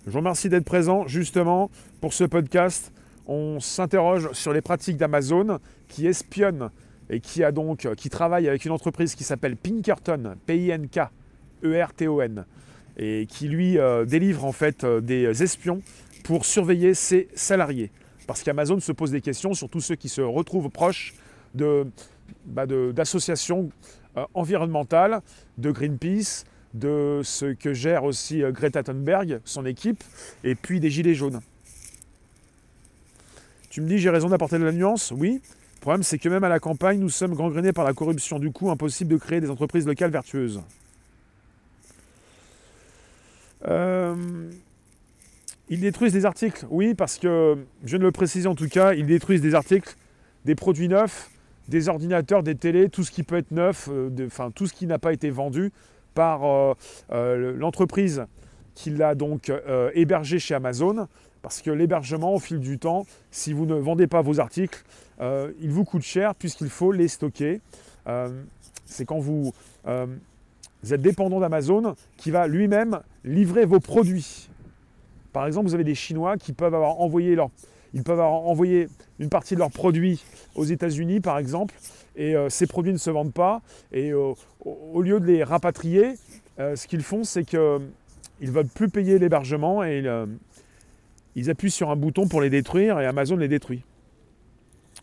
Je 0.07 0.11
vous 0.11 0.19
remercie 0.19 0.49
d'être 0.49 0.65
présent 0.65 1.07
justement 1.07 1.71
pour 2.01 2.13
ce 2.13 2.25
podcast 2.25 2.93
on 3.27 3.61
s'interroge 3.61 4.31
sur 4.33 4.53
les 4.53 4.61
pratiques 4.61 4.97
d'Amazon 4.97 5.59
qui 5.89 6.07
espionnent 6.07 6.71
et 7.11 7.21
qui, 7.21 7.45
a 7.45 7.53
donc, 7.53 7.89
qui 7.97 8.11
travaille 8.11 8.49
avec 8.49 8.65
une 8.65 8.73
entreprise 8.73 9.15
qui 9.15 9.23
s'appelle 9.25 9.57
Pinkerton, 9.57 10.35
P-I-N-K-E-R-T-O-N, 10.47 12.45
et 12.97 13.27
qui 13.27 13.49
lui 13.49 13.79
euh, 13.79 14.05
délivre 14.05 14.45
en 14.45 14.53
fait 14.53 14.85
euh, 14.85 15.01
des 15.01 15.43
espions 15.43 15.83
pour 16.25 16.45
surveiller 16.45 16.95
ses 16.95 17.29
salariés. 17.35 17.91
Parce 18.27 18.43
qu'Amazon 18.43 18.81
se 18.81 18.93
pose 18.93 19.11
des 19.13 19.21
questions 19.21 19.55
sur 19.55 19.69
tous 19.69 19.81
ceux 19.81 19.95
qui 19.95 20.09
se 20.09 20.21
retrouvent 20.21 20.71
proches 20.71 21.15
de, 21.55 21.87
bah, 22.45 22.67
d'associations 22.67 23.71
euh, 24.17 24.25
environnementales, 24.35 25.21
de 25.59 25.71
Greenpeace, 25.71 26.45
de 26.75 27.21
ce 27.23 27.55
que 27.55 27.73
gère 27.73 28.03
aussi 28.05 28.43
Greta 28.51 28.83
Thunberg, 28.83 29.41
son 29.45 29.65
équipe, 29.65 30.03
et 30.43 30.55
puis 30.55 30.81
des 30.81 30.91
Gilets 30.91 31.15
jaunes. 31.15 31.41
Tu 33.71 33.81
me 33.81 33.87
dis 33.87 33.99
j'ai 33.99 34.11
raison 34.11 34.29
d'apporter 34.29 34.59
de 34.59 34.65
la 34.65 34.73
nuance? 34.73 35.13
Oui. 35.17 35.41
Le 35.87 35.91
problème 35.91 36.03
c'est 36.03 36.19
que 36.19 36.29
même 36.29 36.43
à 36.43 36.49
la 36.49 36.59
campagne, 36.59 36.99
nous 36.99 37.09
sommes 37.09 37.35
gangrenés 37.35 37.73
par 37.73 37.85
la 37.85 37.93
corruption. 37.93 38.41
Du 38.41 38.51
coup, 38.51 38.71
impossible 38.71 39.13
de 39.13 39.19
créer 39.19 39.41
des 39.41 39.51
entreprises 39.51 39.87
locales 39.87 40.11
vertueuses. 40.11 40.61
Euh, 43.69 44.51
ils 45.69 45.79
détruisent 45.79 46.13
des 46.13 46.27
articles, 46.27 46.67
oui, 46.71 46.95
parce 46.95 47.19
que, 47.19 47.57
je 47.85 47.97
de 47.99 48.03
le 48.03 48.11
préciser 48.11 48.49
en 48.49 48.57
tout 48.57 48.67
cas, 48.67 48.95
ils 48.95 49.07
détruisent 49.07 49.41
des 49.41 49.55
articles, 49.55 49.95
des 50.45 50.57
produits 50.57 50.89
neufs, 50.89 51.31
des 51.69 51.89
ordinateurs, 51.89 52.43
des 52.43 52.57
télés, 52.57 52.89
tout 52.89 53.05
ce 53.05 53.13
qui 53.13 53.23
peut 53.23 53.37
être 53.37 53.53
neuf, 53.53 53.89
euh, 53.89 54.11
enfin 54.27 54.51
tout 54.51 54.67
ce 54.67 54.73
qui 54.73 54.89
n'a 54.89 54.99
pas 54.99 55.13
été 55.13 55.31
vendu 55.31 55.71
par 56.15 56.41
euh, 57.13 57.53
l'entreprise 57.57 58.27
qui 58.75 58.91
l'a 58.91 59.15
donc 59.15 59.53
hébergé 59.95 60.41
chez 60.41 60.57
Amazon. 60.57 61.07
Parce 61.43 61.63
que 61.63 61.71
l'hébergement, 61.71 62.35
au 62.35 62.39
fil 62.39 62.59
du 62.59 62.79
temps, 62.79 63.07
si 63.31 63.53
vous 63.53 63.67
ne 63.67 63.75
vendez 63.75 64.07
pas 64.07 64.21
vos 64.23 64.41
articles, 64.41 64.83
euh, 65.21 65.53
il 65.61 65.71
vous 65.71 65.85
coûte 65.85 66.03
cher 66.03 66.35
puisqu'il 66.35 66.69
faut 66.69 66.93
les 66.93 67.09
stocker. 67.09 67.61
Euh, 68.09 68.29
c'est 68.85 69.05
quand 69.05 69.19
vous, 69.19 69.53
euh, 69.87 70.07
êtes 70.91 71.03
dépendant 71.03 71.41
d'Amazon 71.41 71.95
qui 72.17 72.31
va 72.31 72.47
lui-même 72.47 73.01
livrer 73.25 73.65
vos 73.65 73.81
produits. 73.81 74.49
Par 75.33 75.47
exemple, 75.47 75.69
vous 75.69 75.75
avez 75.75 75.85
des 75.85 75.95
Chinois 75.95 76.37
qui 76.37 76.53
peuvent 76.53 76.75
avoir 76.75 77.01
envoyé 77.01 77.35
leur, 77.35 77.51
ils 77.95 78.03
peuvent 78.03 78.21
avoir 78.21 78.47
envoyé 78.47 78.89
une 79.19 79.29
partie 79.29 79.55
de 79.55 79.61
leurs 79.61 79.71
produits 79.71 80.25
aux 80.55 80.65
États-Unis, 80.65 81.21
par 81.21 81.39
exemple, 81.39 81.75
et 82.17 82.35
ces 82.49 82.67
produits 82.67 82.93
ne 82.93 82.99
se 82.99 83.11
vendent 83.11 83.33
pas. 83.33 83.61
Et 83.93 84.13
au 84.15 85.03
lieu 85.03 85.21
de 85.21 85.27
les 85.27 85.45
rapatrier, 85.45 86.15
ce 86.59 86.87
qu'ils 86.87 87.03
font, 87.03 87.25
c'est 87.25 87.45
qu'ils 87.45 87.59
ne 87.59 88.51
veulent 88.51 88.67
plus 88.67 88.89
payer 88.89 89.19
l'hébergement 89.19 89.85
et 89.85 89.99
ils 89.99 90.27
appuient 91.51 91.71
sur 91.71 91.91
un 91.91 91.97
bouton 91.97 92.29
pour 92.29 92.41
les 92.41 92.51
détruire 92.51 92.99
et 93.01 93.07
Amazon 93.07 93.37
les 93.37 93.49
détruit. 93.49 93.83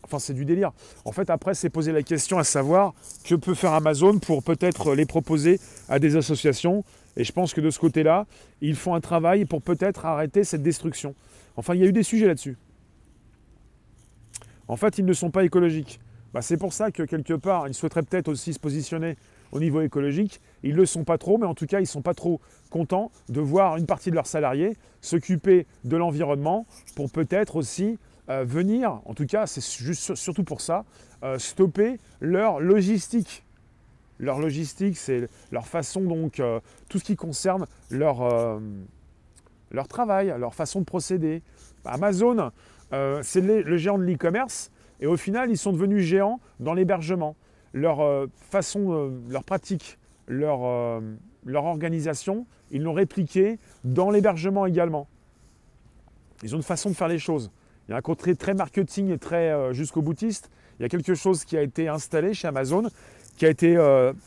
Enfin, 0.02 0.18
c'est 0.18 0.34
du 0.34 0.44
délire. 0.44 0.72
En 1.04 1.12
fait, 1.12 1.30
après, 1.30 1.54
c'est 1.54 1.70
poser 1.70 1.92
la 1.92 2.02
question 2.02 2.38
à 2.38 2.44
savoir 2.44 2.92
que 3.24 3.34
peut 3.34 3.54
faire 3.54 3.72
Amazon 3.72 4.18
pour 4.18 4.42
peut-être 4.42 4.94
les 4.94 5.06
proposer 5.06 5.60
à 5.88 5.98
des 5.98 6.16
associations. 6.16 6.84
Et 7.16 7.24
je 7.24 7.32
pense 7.32 7.54
que 7.54 7.60
de 7.60 7.70
ce 7.70 7.78
côté-là, 7.78 8.26
ils 8.60 8.76
font 8.76 8.94
un 8.94 9.00
travail 9.00 9.44
pour 9.46 9.62
peut-être 9.62 10.04
arrêter 10.04 10.44
cette 10.44 10.62
destruction. 10.62 11.14
Enfin, 11.56 11.74
il 11.74 11.80
y 11.80 11.84
a 11.84 11.86
eu 11.86 11.92
des 11.92 12.02
sujets 12.02 12.26
là-dessus. 12.26 12.58
En 14.68 14.76
fait, 14.76 14.98
ils 14.98 15.04
ne 15.04 15.12
sont 15.12 15.30
pas 15.30 15.44
écologiques. 15.44 16.00
Bah, 16.34 16.42
c'est 16.42 16.56
pour 16.56 16.72
ça 16.72 16.90
que 16.90 17.04
quelque 17.04 17.34
part, 17.34 17.68
ils 17.68 17.74
souhaiteraient 17.74 18.02
peut-être 18.02 18.28
aussi 18.28 18.52
se 18.52 18.58
positionner 18.58 19.16
au 19.54 19.60
niveau 19.60 19.80
écologique. 19.80 20.40
Ils 20.62 20.72
ne 20.72 20.76
le 20.76 20.86
sont 20.86 21.04
pas 21.04 21.16
trop, 21.16 21.38
mais 21.38 21.46
en 21.46 21.54
tout 21.54 21.66
cas, 21.66 21.78
ils 21.78 21.84
ne 21.84 21.88
sont 21.88 22.02
pas 22.02 22.12
trop 22.12 22.40
contents 22.70 23.10
de 23.28 23.40
voir 23.40 23.76
une 23.76 23.86
partie 23.86 24.10
de 24.10 24.16
leurs 24.16 24.26
salariés 24.26 24.76
s'occuper 25.00 25.66
de 25.84 25.96
l'environnement 25.96 26.66
pour 26.96 27.10
peut-être 27.10 27.56
aussi 27.56 27.98
euh, 28.30 28.44
venir, 28.44 29.00
en 29.04 29.14
tout 29.14 29.26
cas, 29.26 29.46
c'est 29.46 29.62
juste 29.62 30.14
surtout 30.14 30.44
pour 30.44 30.60
ça, 30.60 30.84
euh, 31.22 31.38
stopper 31.38 31.98
leur 32.20 32.60
logistique. 32.60 33.44
Leur 34.18 34.38
logistique, 34.38 34.96
c'est 34.96 35.28
leur 35.52 35.66
façon, 35.66 36.02
donc, 36.02 36.40
euh, 36.40 36.60
tout 36.88 36.98
ce 36.98 37.04
qui 37.04 37.16
concerne 37.16 37.66
leur, 37.90 38.60
leur 39.70 39.88
travail, 39.88 40.34
leur 40.38 40.54
façon 40.54 40.80
de 40.80 40.84
procéder. 40.84 41.42
Amazon, 41.84 42.50
c'est 43.22 43.40
le 43.40 43.76
géant 43.76 43.98
de 43.98 44.04
l'e-commerce, 44.04 44.70
et 45.00 45.06
au 45.06 45.16
final, 45.16 45.50
ils 45.50 45.58
sont 45.58 45.72
devenus 45.72 46.04
géants 46.04 46.40
dans 46.60 46.72
l'hébergement. 46.72 47.36
Leur 47.74 48.00
euh, 48.00 48.26
façon, 48.50 48.92
euh, 48.92 49.10
leur 49.28 49.42
pratique, 49.42 49.98
leur, 50.28 50.60
euh, 50.64 51.00
leur 51.44 51.64
organisation, 51.64 52.46
ils 52.70 52.82
l'ont 52.82 52.92
répliqué 52.92 53.58
dans 53.82 54.10
l'hébergement 54.10 54.64
également. 54.64 55.08
Ils 56.44 56.54
ont 56.54 56.58
une 56.58 56.62
façon 56.62 56.88
de 56.88 56.94
faire 56.94 57.08
les 57.08 57.18
choses. 57.18 57.50
Il 57.88 57.90
y 57.90 57.94
a 57.94 57.96
un 57.96 58.00
côté 58.00 58.36
très 58.36 58.54
marketing 58.54 59.10
et 59.10 59.18
très 59.18 59.74
jusqu'au 59.74 60.02
boutiste. 60.02 60.50
Il 60.78 60.82
y 60.82 60.86
a 60.86 60.88
quelque 60.88 61.14
chose 61.14 61.44
qui 61.44 61.56
a 61.56 61.62
été 61.62 61.88
installé 61.88 62.32
chez 62.32 62.48
Amazon 62.48 62.84
qui 63.36 63.46
a 63.46 63.50
été 63.50 63.76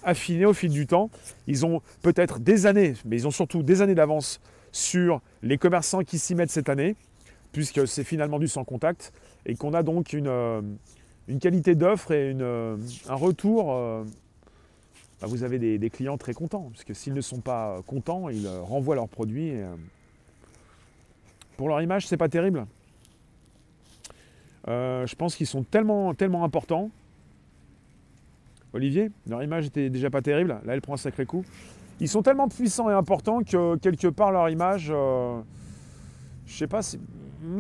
affiné 0.04 0.46
au 0.46 0.54
fil 0.54 0.70
du 0.70 0.86
temps. 0.86 1.10
Ils 1.48 1.66
ont 1.66 1.82
peut-être 2.02 2.40
des 2.40 2.66
années, 2.66 2.94
mais 3.06 3.16
ils 3.16 3.28
ont 3.28 3.32
surtout 3.32 3.64
des 3.64 3.82
années 3.82 3.96
d'avance 3.96 4.42
sur 4.72 5.22
les 5.42 5.58
commerçants 5.58 6.04
qui 6.04 6.20
s'y 6.20 6.36
mettent 6.36 6.52
cette 6.52 6.70
année, 6.70 6.96
puisque 7.52 7.88
c'est 7.88 8.04
finalement 8.04 8.38
du 8.38 8.48
sans 8.48 8.64
contact, 8.64 9.12
et 9.46 9.56
qu'on 9.56 9.74
a 9.74 9.82
donc 9.82 10.14
une, 10.14 10.30
une 11.28 11.40
qualité 11.40 11.76
d'offre 11.76 12.12
et 12.12 12.36
euh, 12.40 12.78
un 13.10 13.16
retour. 13.16 13.68
Bah, 15.20 15.26
vous 15.28 15.44
avez 15.44 15.58
des, 15.58 15.90
clients 15.90 16.18
très 16.18 16.34
contents, 16.34 16.70
puisque 16.72 16.96
s'ils 16.96 17.14
ne 17.14 17.22
sont 17.22 17.40
pas 17.40 17.82
contents, 17.88 18.30
ils 18.30 18.48
renvoient 18.48 18.96
leurs 18.96 19.10
produits. 19.10 19.54
pour 21.58 21.70
leur 21.70 21.82
image, 21.82 22.06
c'est 22.08 22.18
pas 22.18 22.30
terrible. 22.30 22.68
je 24.68 25.16
pense 25.16 25.36
qu'ils 25.36 25.48
sont 25.48 25.64
tellement, 25.64 26.14
tellement 26.14 26.44
importants 26.44 26.92
Olivier, 28.74 29.10
leur 29.28 29.42
image 29.42 29.66
était 29.68 29.90
déjà 29.90 30.10
pas 30.10 30.22
terrible. 30.22 30.60
Là, 30.66 30.74
elle 30.74 30.82
prend 30.82 30.94
un 30.94 30.98
sacré 30.98 31.26
coup. 31.26 31.44
Ils 32.00 32.10
sont 32.10 32.22
tellement 32.22 32.48
puissants 32.48 32.90
et 32.90 32.94
importants 32.94 33.42
que 33.42 33.76
quelque 33.78 34.08
part 34.08 34.32
leur 34.32 34.50
image, 34.50 34.92
euh, 34.94 35.40
je 36.46 36.58
sais 36.58 36.68
pas, 36.68 36.82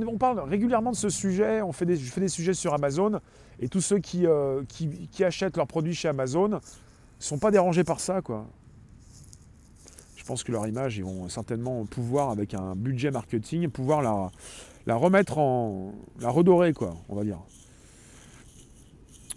on 0.07 0.17
parle 0.17 0.39
régulièrement 0.41 0.91
de 0.91 0.95
ce 0.95 1.09
sujet. 1.09 1.61
On 1.61 1.71
fait 1.71 1.85
des, 1.85 1.95
je 1.95 2.11
fais 2.11 2.21
des 2.21 2.27
sujets 2.27 2.53
sur 2.53 2.73
Amazon 2.73 3.19
et 3.59 3.69
tous 3.69 3.81
ceux 3.81 3.99
qui, 3.99 4.25
euh, 4.25 4.63
qui, 4.67 5.23
achètent 5.23 5.57
leurs 5.57 5.67
produits 5.67 5.95
chez 5.95 6.07
Amazon 6.07 6.59
sont 7.19 7.39
pas 7.39 7.51
dérangés 7.51 7.83
par 7.83 7.99
ça, 7.99 8.21
quoi. 8.21 8.45
Je 10.15 10.23
pense 10.23 10.43
que 10.43 10.51
leur 10.51 10.67
image, 10.67 10.97
ils 10.97 11.03
vont 11.03 11.29
certainement 11.29 11.85
pouvoir, 11.85 12.29
avec 12.29 12.53
un 12.53 12.75
budget 12.75 13.11
marketing, 13.11 13.69
pouvoir 13.69 14.01
la, 14.01 14.29
la 14.85 14.95
remettre 14.95 15.37
en, 15.37 15.93
la 16.19 16.29
redorer, 16.29 16.73
quoi, 16.73 16.95
on 17.09 17.15
va 17.15 17.23
dire. 17.23 17.39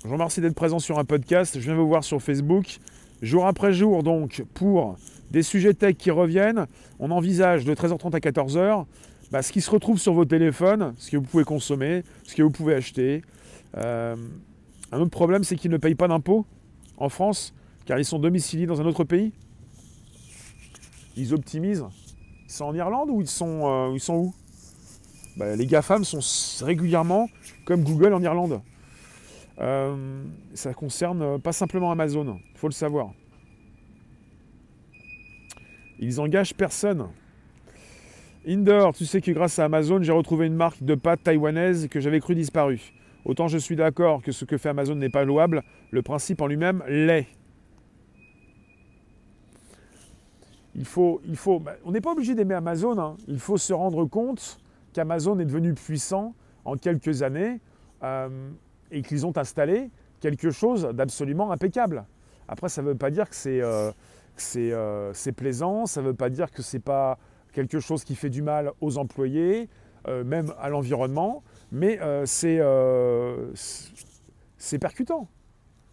Je 0.03 0.09
vous 0.09 0.15
remercie 0.15 0.41
d'être 0.41 0.55
présent 0.55 0.79
sur 0.79 0.99
un 0.99 1.05
podcast. 1.05 1.61
Je 1.61 1.65
viens 1.65 1.75
vous 1.75 1.87
voir 1.87 2.05
sur 2.05 2.21
Facebook. 2.23 2.79
Jour 3.23 3.47
après 3.47 3.73
jour, 3.73 4.03
donc, 4.03 4.45
pour 4.55 4.97
des 5.31 5.43
sujets 5.43 5.75
tech 5.75 5.97
qui 5.97 6.11
reviennent, 6.11 6.67
on 6.99 7.11
envisage 7.11 7.65
de 7.65 7.75
13h30 7.75 8.17
à 8.17 8.19
14h 8.19 8.87
bah, 9.31 9.43
ce 9.43 9.53
qui 9.53 9.61
se 9.61 9.71
retrouve 9.71 9.99
sur 9.99 10.13
vos 10.13 10.25
téléphones, 10.25 10.95
ce 10.97 11.11
que 11.11 11.17
vous 11.17 11.25
pouvez 11.25 11.45
consommer, 11.45 12.03
ce 12.25 12.35
que 12.35 12.43
vous 12.43 12.51
pouvez 12.51 12.75
acheter. 12.75 13.23
Euh, 13.77 14.17
un 14.91 15.01
autre 15.01 15.11
problème, 15.11 15.45
c'est 15.45 15.57
qu'ils 15.57 15.71
ne 15.71 15.77
payent 15.77 15.95
pas 15.95 16.09
d'impôts 16.09 16.47
en 16.97 17.09
France, 17.09 17.55
car 17.87 17.99
ils 17.99 18.05
sont 18.05 18.19
domiciliés 18.19 18.67
dans 18.67 18.81
un 18.81 18.87
autre 18.87 19.05
pays. 19.05 19.33
Ils 21.17 21.33
optimisent. 21.33 21.85
Ils 22.47 22.53
sont 22.53 22.65
en 22.65 22.75
Irlande 22.75 23.11
ou 23.11 23.21
ils 23.21 23.29
sont, 23.29 23.63
euh, 23.65 24.13
où? 24.13 24.35
Bah, 25.37 25.55
Les 25.55 25.67
GAFAM 25.67 26.05
sont 26.05 26.65
régulièrement 26.65 27.29
comme 27.65 27.85
Google 27.85 28.15
en 28.15 28.23
Irlande. 28.23 28.61
Euh, 29.61 30.25
ça 30.55 30.75
concerne 30.75 31.39
pas 31.41 31.53
simplement 31.53 31.93
Amazon, 31.93 32.41
il 32.53 32.59
faut 32.59 32.69
le 32.69 32.73
savoir. 32.73 33.13
Ils 35.99 36.19
engagent 36.19 36.55
personne. 36.55 37.09
Indoor, 38.47 38.95
tu 38.95 39.07
sais 39.07 39.21
que 39.21 39.31
grâce 39.33 39.59
à 39.59 39.65
Amazon, 39.65 40.03
j'ai 40.03 40.13
retrouvé 40.13 40.47
une 40.47 40.55
marque 40.55 40.83
de 40.83 40.95
pâtes 40.95 41.23
taïwanaise 41.23 41.89
que 41.89 42.01
j'avais 42.01 42.21
cru 42.21 42.35
disparue. 42.35 42.93
Autant 43.25 43.49
je 43.49 43.59
suis 43.59 43.77
d'accord 43.77 44.23
que 44.23 44.33
ce 44.33 44.45
que 44.45 44.57
fait 44.57 44.71
Amazon 44.71 44.95
n'est 44.95 45.11
pas 45.11 45.25
louable, 45.25 45.63
le 45.91 46.03
principe 46.03 46.41
en 46.41 46.47
lui-même 46.47 46.83
l'est. 46.89 47.27
Il 50.75 50.87
faut, 50.87 51.21
bah, 51.61 51.75
on 51.85 51.91
n'est 51.91 52.01
pas 52.01 52.13
obligé 52.13 52.35
d'aimer 52.35 52.55
Amazon, 52.55 52.99
hein. 52.99 53.17
il 53.29 53.41
faut 53.41 53.59
se 53.59 53.73
rendre 53.73 54.07
compte 54.07 54.59
qu'Amazon 54.95 55.39
est 55.39 55.45
devenu 55.45 55.75
puissant 55.75 56.35
en 56.65 56.77
quelques 56.77 57.23
années. 57.23 57.61
Euh, 58.03 58.51
et 58.91 59.03
qu'ils 59.03 59.27
ont 59.27 59.37
installé 59.37 59.91
quelque 60.21 60.51
chose 60.51 60.83
d'absolument 60.95 61.53
impeccable. 61.53 62.05
Après, 62.49 62.69
ça 62.69 62.83
ne 62.83 62.89
veut 62.89 62.97
pas 62.97 63.11
dire 63.11 63.29
que 63.29 63.37
c'est 63.37 63.61
euh, 63.61 63.93
euh, 64.57 65.13
plaisant, 65.37 65.87
ça 65.87 66.03
ne 66.03 66.09
veut 66.09 66.15
pas 66.15 66.31
dire 66.31 66.51
que 66.51 66.63
ce 66.63 66.77
n'est 66.77 66.83
pas 66.83 67.19
quelque 67.53 67.81
chose 67.81 68.05
qui 68.05 68.15
fait 68.15 68.31
du 68.31 68.43
mal 68.43 68.73
aux 68.81 68.99
employés, 68.99 69.69
euh, 70.09 70.25
même 70.25 70.53
à 70.59 70.69
l'environnement, 70.69 71.43
mais 71.73 71.99
c'est 72.25 72.59
percutant. 74.81 75.29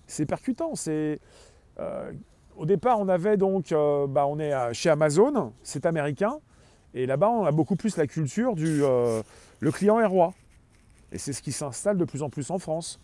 C'est 0.07 0.25
percutant. 0.25 0.73
au 2.57 2.65
départ, 2.65 2.99
on 2.99 3.09
avait 3.09 3.37
donc, 3.37 3.69
bah, 3.69 4.25
on 4.27 4.39
est 4.39 4.73
chez 4.73 4.89
Amazon, 4.89 5.53
c'est 5.63 5.85
américain, 5.85 6.39
et 6.93 7.05
là-bas, 7.05 7.29
on 7.29 7.45
a 7.45 7.51
beaucoup 7.51 7.75
plus 7.75 7.97
la 7.97 8.07
culture 8.07 8.55
du 8.55 8.81
le 9.59 9.71
client 9.71 9.99
est 9.99 10.05
roi. 10.05 10.33
Et 11.11 11.17
c'est 11.17 11.33
ce 11.33 11.41
qui 11.41 11.51
s'installe 11.51 11.97
de 11.97 12.05
plus 12.05 12.21
en 12.21 12.29
plus 12.29 12.51
en 12.51 12.59
France. 12.59 12.99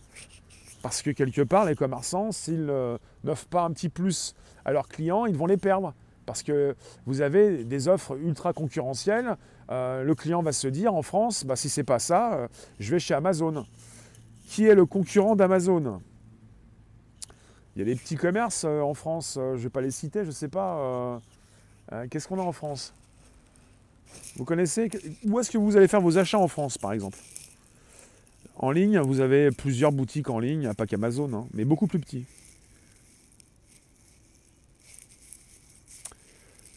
Parce 0.82 1.02
que 1.02 1.12
quelque 1.12 1.42
part, 1.42 1.66
les 1.66 1.76
commerçants, 1.76 2.32
s'ils 2.32 2.70
euh, 2.70 2.98
n'offrent 3.24 3.48
pas 3.48 3.64
un 3.64 3.72
petit 3.72 3.90
plus 3.90 4.36
à 4.66 4.74
leurs 4.74 4.90
clients, 4.90 5.26
ils 5.26 5.38
vont 5.38 5.46
les 5.46 5.58
perdre. 5.58 5.94
Parce 6.26 6.44
que 6.44 6.76
vous 7.06 7.22
avez 7.22 7.64
des 7.64 7.88
offres 7.88 8.18
ultra 8.18 8.54
concurrentielles. 8.54 9.38
Euh, 9.70 10.04
le 10.04 10.16
client 10.16 10.42
va 10.42 10.52
se 10.52 10.68
dire 10.68 10.94
en 10.94 11.02
France, 11.02 11.46
bah, 11.46 11.56
si 11.56 11.70
c'est 11.70 11.84
pas 11.84 12.00
ça, 12.00 12.34
euh, 12.34 12.48
je 12.80 12.92
vais 12.92 13.00
chez 13.00 13.14
Amazon. 13.14 13.66
Qui 14.48 14.66
est 14.66 14.76
le 14.76 14.86
concurrent 14.86 15.36
d'Amazon? 15.36 16.02
Il 17.76 17.80
y 17.80 17.82
a 17.82 17.86
des 17.86 17.96
petits 17.96 18.18
commerces 18.18 18.66
en 18.66 18.94
France, 18.94 19.34
je 19.36 19.54
ne 19.54 19.58
vais 19.58 19.70
pas 19.70 19.82
les 19.82 19.90
citer, 19.90 20.22
je 20.22 20.28
ne 20.28 20.32
sais 20.32 20.48
pas. 20.48 21.20
Qu'est-ce 22.12 22.28
qu'on 22.28 22.40
a 22.40 22.44
en 22.44 22.52
France? 22.52 22.94
Vous 24.36 24.46
connaissez 24.46 24.92
Où 25.26 25.40
est-ce 25.40 25.50
que 25.50 25.58
vous 25.58 25.76
allez 25.76 25.88
faire 25.88 26.02
vos 26.02 26.20
achats 26.20 26.38
en 26.38 26.48
France, 26.48 26.78
par 26.78 26.94
exemple? 26.94 27.18
En 28.56 28.70
ligne, 28.70 29.00
vous 29.00 29.20
avez 29.20 29.50
plusieurs 29.50 29.92
boutiques 29.92 30.30
en 30.30 30.38
ligne, 30.40 30.72
pas 30.74 30.86
qu'Amazon, 30.86 31.34
hein, 31.34 31.48
mais 31.54 31.66
beaucoup 31.66 31.88
plus 31.88 32.00
petits. 32.00 32.26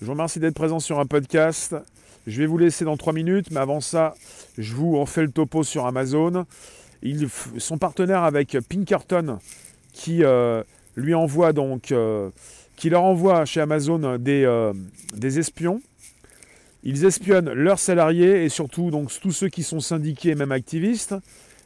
Je 0.06 0.08
vous 0.08 0.14
remercie 0.14 0.38
d'être 0.38 0.54
présent 0.54 0.78
sur 0.78 1.00
un 1.00 1.06
podcast. 1.06 1.74
Je 2.28 2.38
vais 2.38 2.46
vous 2.46 2.58
laisser 2.58 2.84
dans 2.84 2.96
3 2.96 3.12
minutes, 3.12 3.50
mais 3.50 3.58
avant 3.58 3.80
ça, 3.80 4.14
je 4.56 4.72
vous 4.72 5.00
refais 5.00 5.22
le 5.22 5.32
topo 5.32 5.64
sur 5.64 5.84
Amazon. 5.84 6.46
Ils 7.02 7.28
sont 7.58 7.76
partenaires 7.76 8.22
avec 8.22 8.56
Pinkerton 8.68 9.40
qui 9.92 10.22
euh, 10.22 10.62
lui 10.94 11.12
envoie 11.12 11.52
donc, 11.52 11.90
euh, 11.90 12.30
qui 12.76 12.88
leur 12.88 13.02
envoie 13.02 13.44
chez 13.46 13.60
Amazon 13.60 14.16
des, 14.16 14.44
euh, 14.44 14.72
des, 15.16 15.40
espions. 15.40 15.82
Ils 16.84 17.04
espionnent 17.04 17.52
leurs 17.52 17.80
salariés 17.80 18.44
et 18.44 18.48
surtout 18.48 18.92
donc 18.92 19.10
tous 19.20 19.32
ceux 19.32 19.48
qui 19.48 19.64
sont 19.64 19.80
syndiqués 19.80 20.36
même 20.36 20.52
activistes. 20.52 21.16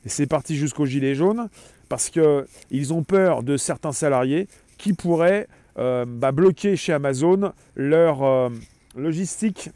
Et 0.07 0.09
c'est 0.09 0.27
parti 0.27 0.57
jusqu'au 0.57 0.87
gilet 0.87 1.15
jaune 1.15 1.51
parce 1.91 2.09
qu'ils 2.09 2.93
ont 2.95 3.03
peur 3.03 3.43
de 3.43 3.59
certains 3.59 3.93
salariés 3.93 4.49
qui 4.79 4.95
pourraient 4.95 5.47
euh, 5.79 6.05
bah, 6.07 6.33
bloquer 6.33 6.77
chez 6.77 6.93
Amazon 6.93 7.53
leur 7.77 8.23
euh, 8.23 8.51
logistique. 8.97 9.71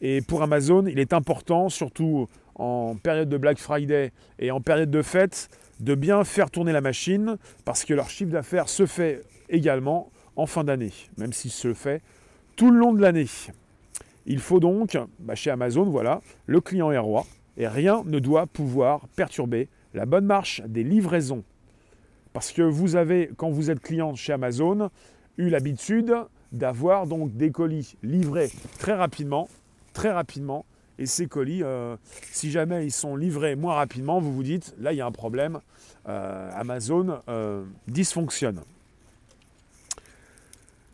Et 0.00 0.20
pour 0.20 0.42
Amazon, 0.42 0.86
il 0.86 0.98
est 0.98 1.12
important, 1.12 1.68
surtout 1.68 2.28
en 2.54 2.96
période 2.96 3.28
de 3.28 3.36
Black 3.36 3.58
Friday 3.58 4.12
et 4.38 4.50
en 4.50 4.60
période 4.60 4.90
de 4.90 5.02
fête, 5.02 5.48
de 5.80 5.94
bien 5.94 6.24
faire 6.24 6.50
tourner 6.50 6.72
la 6.72 6.80
machine 6.80 7.36
parce 7.64 7.84
que 7.84 7.94
leur 7.94 8.10
chiffre 8.10 8.30
d'affaires 8.30 8.68
se 8.68 8.86
fait 8.86 9.22
également 9.48 10.10
en 10.36 10.46
fin 10.46 10.64
d'année, 10.64 10.92
même 11.16 11.32
s'il 11.32 11.50
se 11.50 11.74
fait 11.74 12.02
tout 12.56 12.70
le 12.70 12.78
long 12.78 12.92
de 12.92 13.00
l'année. 13.00 13.26
Il 14.26 14.40
faut 14.40 14.60
donc, 14.60 14.98
bah, 15.20 15.34
chez 15.34 15.50
Amazon, 15.50 15.84
voilà, 15.84 16.20
le 16.46 16.60
client 16.60 16.90
est 16.90 16.98
roi 16.98 17.24
et 17.56 17.66
rien 17.66 18.02
ne 18.04 18.18
doit 18.18 18.46
pouvoir 18.46 19.06
perturber 19.16 19.68
la 19.94 20.06
bonne 20.06 20.26
marche 20.26 20.62
des 20.66 20.84
livraisons. 20.84 21.44
Parce 22.38 22.52
que 22.52 22.62
vous 22.62 22.94
avez, 22.94 23.30
quand 23.36 23.50
vous 23.50 23.68
êtes 23.68 23.80
client 23.80 24.14
chez 24.14 24.32
Amazon, 24.32 24.90
eu 25.38 25.48
l'habitude 25.48 26.14
d'avoir 26.52 27.08
donc 27.08 27.36
des 27.36 27.50
colis 27.50 27.96
livrés 28.04 28.48
très 28.78 28.94
rapidement, 28.94 29.48
très 29.92 30.12
rapidement. 30.12 30.64
Et 31.00 31.06
ces 31.06 31.26
colis, 31.26 31.64
euh, 31.64 31.96
si 32.30 32.52
jamais 32.52 32.86
ils 32.86 32.92
sont 32.92 33.16
livrés 33.16 33.56
moins 33.56 33.74
rapidement, 33.74 34.20
vous 34.20 34.32
vous 34.32 34.44
dites, 34.44 34.72
là 34.78 34.92
il 34.92 34.98
y 34.98 35.00
a 35.00 35.06
un 35.06 35.10
problème, 35.10 35.58
euh, 36.08 36.48
Amazon 36.54 37.18
euh, 37.28 37.64
dysfonctionne. 37.88 38.60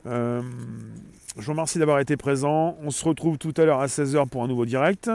Je 0.07 0.41
vous 1.37 1.53
remercie 1.53 1.79
d'avoir 1.79 1.99
été 2.01 2.17
présent. 2.17 2.79
On 2.83 2.91
se 2.91 3.05
retrouve 3.05 3.37
tout 3.37 3.53
à 3.59 3.67
l'heure 3.67 3.81
à 3.81 3.87
16h 3.87 4.29
pour 4.29 4.45
un 4.45 4.49
nouveau 4.49 4.65
direct. 4.65 5.11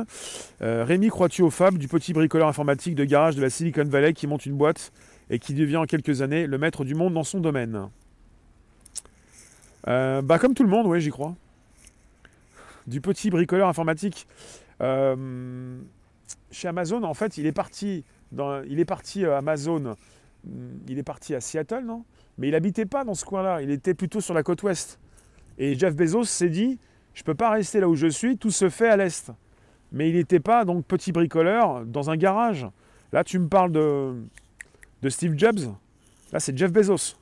Rémi, 0.59 1.07
crois-tu 1.07 1.41
au 1.41 1.49
Fab, 1.49 1.77
du 1.79 1.87
petit 1.87 2.13
bricoleur 2.13 2.47
informatique 2.47 2.93
de 2.93 3.05
garage 3.05 3.35
de 3.35 3.41
la 3.41 3.49
Silicon 3.49 3.85
Valley 3.85 4.13
qui 4.13 4.27
monte 4.27 4.45
une 4.45 4.55
boîte 4.55 4.91
et 5.29 5.39
qui 5.39 5.53
devient 5.53 5.77
en 5.77 5.85
quelques 5.85 6.21
années 6.21 6.47
le 6.47 6.57
maître 6.57 6.83
du 6.83 6.95
monde 6.95 7.13
dans 7.13 7.23
son 7.23 7.39
domaine 7.39 7.89
euh, 9.87 10.21
Bah 10.21 10.39
comme 10.39 10.53
tout 10.53 10.63
le 10.63 10.69
monde, 10.69 10.87
oui, 10.87 11.01
j'y 11.01 11.11
crois. 11.11 11.35
Du 12.87 13.01
petit 13.01 13.29
bricoleur 13.29 13.67
informatique. 13.67 14.27
Euh, 14.81 15.77
chez 16.51 16.67
Amazon, 16.67 17.03
en 17.03 17.13
fait, 17.13 17.37
il 17.37 17.45
est 17.45 17.51
parti, 17.51 18.03
il 18.67 18.79
est 18.79 18.85
parti 18.85 19.25
à 19.25 19.37
Amazon, 19.37 19.95
il 20.87 20.97
est 20.97 21.03
parti 21.03 21.35
à 21.35 21.41
Seattle, 21.41 21.83
non? 21.85 22.05
Mais 22.37 22.47
il 22.47 22.51
n'habitait 22.51 22.85
pas 22.85 23.03
dans 23.03 23.13
ce 23.13 23.25
coin-là, 23.25 23.61
il 23.61 23.69
était 23.69 23.93
plutôt 23.93 24.21
sur 24.21 24.33
la 24.33 24.43
côte 24.43 24.63
ouest. 24.63 24.99
Et 25.57 25.77
Jeff 25.77 25.95
Bezos 25.95 26.23
s'est 26.23 26.49
dit, 26.49 26.79
je 27.13 27.21
ne 27.21 27.25
peux 27.25 27.35
pas 27.35 27.49
rester 27.49 27.81
là 27.81 27.89
où 27.89 27.95
je 27.95 28.07
suis, 28.07 28.37
tout 28.37 28.49
se 28.49 28.69
fait 28.69 28.87
à 28.87 28.95
l'Est. 28.95 29.31
Mais 29.91 30.09
il 30.09 30.15
n'était 30.15 30.39
pas 30.39 30.63
donc 30.65 30.85
petit 30.85 31.11
bricoleur 31.11 31.85
dans 31.85 32.09
un 32.09 32.15
garage. 32.15 32.65
Là, 33.11 33.23
tu 33.23 33.39
me 33.39 33.47
parles 33.47 33.71
de, 33.71 34.13
de 35.01 35.09
Steve 35.09 35.37
Jobs. 35.37 35.73
Là, 36.31 36.39
c'est 36.39 36.57
Jeff 36.57 36.71
Bezos. 36.71 37.15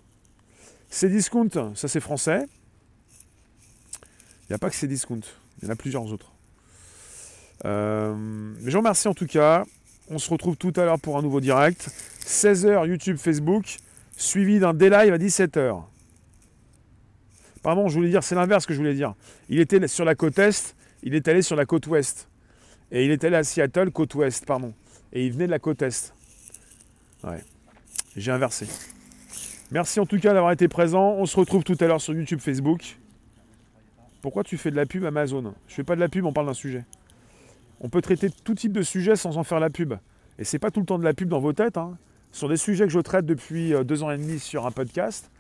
Cdiscount, 0.90 1.76
ça 1.76 1.88
c'est 1.88 2.00
français. 2.00 2.46
Il 4.44 4.52
n'y 4.52 4.56
a 4.56 4.58
pas 4.58 4.70
que 4.70 4.76
Cdiscount, 4.76 5.22
il 5.62 5.66
y 5.66 5.68
en 5.68 5.72
a 5.72 5.76
plusieurs 5.76 6.06
autres. 6.12 6.32
Euh, 7.66 8.54
je 8.64 8.72
vous 8.72 8.78
remercie 8.78 9.08
en 9.08 9.14
tout 9.14 9.26
cas. 9.26 9.64
On 10.10 10.20
se 10.20 10.30
retrouve 10.30 10.56
tout 10.56 10.72
à 10.78 10.86
l'heure 10.86 11.00
pour 11.00 11.18
un 11.18 11.22
nouveau 11.22 11.42
direct. 11.42 11.90
16h 12.26 12.88
YouTube, 12.88 13.18
Facebook, 13.18 13.78
suivi 14.16 14.60
d'un 14.60 14.74
D-Live 14.74 15.14
à 15.14 15.18
17h. 15.18 15.84
Pardon, 17.62 17.90
je 17.90 17.96
voulais 17.96 18.10
dire, 18.10 18.24
c'est 18.24 18.36
l'inverse 18.36 18.66
que 18.66 18.74
je 18.74 18.80
voulais 18.80 18.94
dire. 18.94 19.16
Il 19.50 19.60
était 19.60 19.86
sur 19.88 20.06
la 20.06 20.16
côte 20.16 20.40
Est, 20.40 20.76
il 21.04 21.16
est 21.16 21.28
allé 21.28 21.42
sur 21.42 21.58
la 21.58 21.66
côte 21.66 21.88
Ouest. 21.88 22.30
Et 22.92 23.04
il 23.04 23.12
est 23.12 23.24
allé 23.26 23.36
à 23.36 23.44
Seattle, 23.44 23.92
côte 23.92 24.16
Ouest, 24.16 24.46
pardon. 24.46 24.74
Et 25.12 25.26
il 25.26 25.34
venait 25.34 25.48
de 25.48 25.52
la 25.52 25.60
côte 25.60 25.82
Est. 25.82 26.14
Ouais. 27.26 27.44
J'ai 28.16 28.32
inversé. 28.32 28.68
Merci 29.72 30.00
en 30.00 30.06
tout 30.06 30.20
cas 30.20 30.34
d'avoir 30.34 30.52
été 30.52 30.68
présent. 30.68 31.16
On 31.18 31.26
se 31.26 31.38
retrouve 31.38 31.64
tout 31.64 31.78
à 31.80 31.86
l'heure 31.88 32.02
sur 32.02 32.14
YouTube, 32.14 32.40
Facebook. 32.40 32.98
Pourquoi 34.22 34.44
tu 34.44 34.58
fais 34.58 34.72
de 34.72 34.76
la 34.76 34.86
pub 34.86 35.06
Amazon? 35.06 35.54
Je 35.68 35.74
fais 35.74 35.84
pas 35.84 35.96
de 35.96 36.00
la 36.00 36.10
pub, 36.10 36.26
on 36.26 36.34
parle 36.34 36.48
d'un 36.48 36.54
sujet. 36.54 36.86
On 37.80 37.90
peut 37.90 38.02
traiter 38.02 38.30
tout 38.44 38.56
type 38.56 38.72
de 38.72 38.82
sujet 38.82 39.16
sans 39.16 39.38
en 39.38 39.44
faire 39.44 39.60
la 39.60 39.70
pub. 39.70 39.94
Et 40.40 40.44
c'est 40.44 40.60
pas 40.60 40.72
tout 40.72 40.80
le 40.80 40.86
temps 40.86 41.00
de 41.00 41.04
la 41.04 41.14
pub 41.14 41.30
dans 41.30 41.40
vos 41.40 41.54
têtes. 41.54 41.78
Hein. 41.78 41.98
Ce 42.32 42.42
sont 42.42 42.48
des 42.48 42.58
sujets 42.58 42.86
que 42.86 42.92
je 42.92 43.00
traite 43.00 43.26
depuis 43.26 43.74
euh, 43.74 43.84
deux 43.84 44.04
ans 44.04 44.12
et 44.12 44.18
demi 44.18 44.40
sur 44.40 44.66
un 44.66 44.72
podcast 44.72 45.32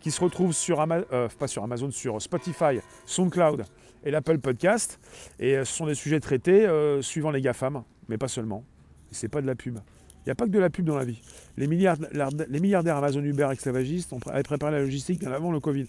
qui 0.00 0.10
se 0.10 0.20
retrouve 0.20 0.52
sur 0.52 0.80
Amazon, 0.80 1.06
euh, 1.12 1.28
pas 1.38 1.48
sur 1.48 1.62
Amazon, 1.62 1.90
sur 1.90 2.20
Spotify, 2.20 2.80
SoundCloud 3.06 3.64
et 4.04 4.10
l'Apple 4.10 4.38
Podcast. 4.38 5.00
Et 5.38 5.56
euh, 5.56 5.64
ce 5.64 5.72
sont 5.72 5.86
des 5.86 5.94
sujets 5.94 6.20
traités 6.20 6.68
suivant 7.02 7.30
les 7.30 7.40
GAFAM, 7.40 7.82
mais 8.08 8.18
pas 8.18 8.28
seulement. 8.28 8.64
C'est 9.10 9.28
pas 9.28 9.40
de 9.40 9.46
la 9.46 9.54
pub. 9.54 9.78
N'y 10.26 10.32
a 10.32 10.34
pas 10.34 10.46
que 10.46 10.50
de 10.50 10.58
la 10.58 10.70
pub 10.70 10.84
dans 10.84 10.96
la 10.96 11.04
vie. 11.04 11.20
Les 11.56 11.68
milliardaires, 11.68 12.30
les 12.48 12.60
milliardaires 12.60 12.96
Amazon, 12.96 13.22
Uber, 13.22 13.48
esclavagistes 13.52 14.12
avaient 14.26 14.42
préparé 14.42 14.72
la 14.72 14.80
logistique 14.80 15.20
bien 15.20 15.30
avant 15.30 15.52
le 15.52 15.60
Covid. 15.60 15.86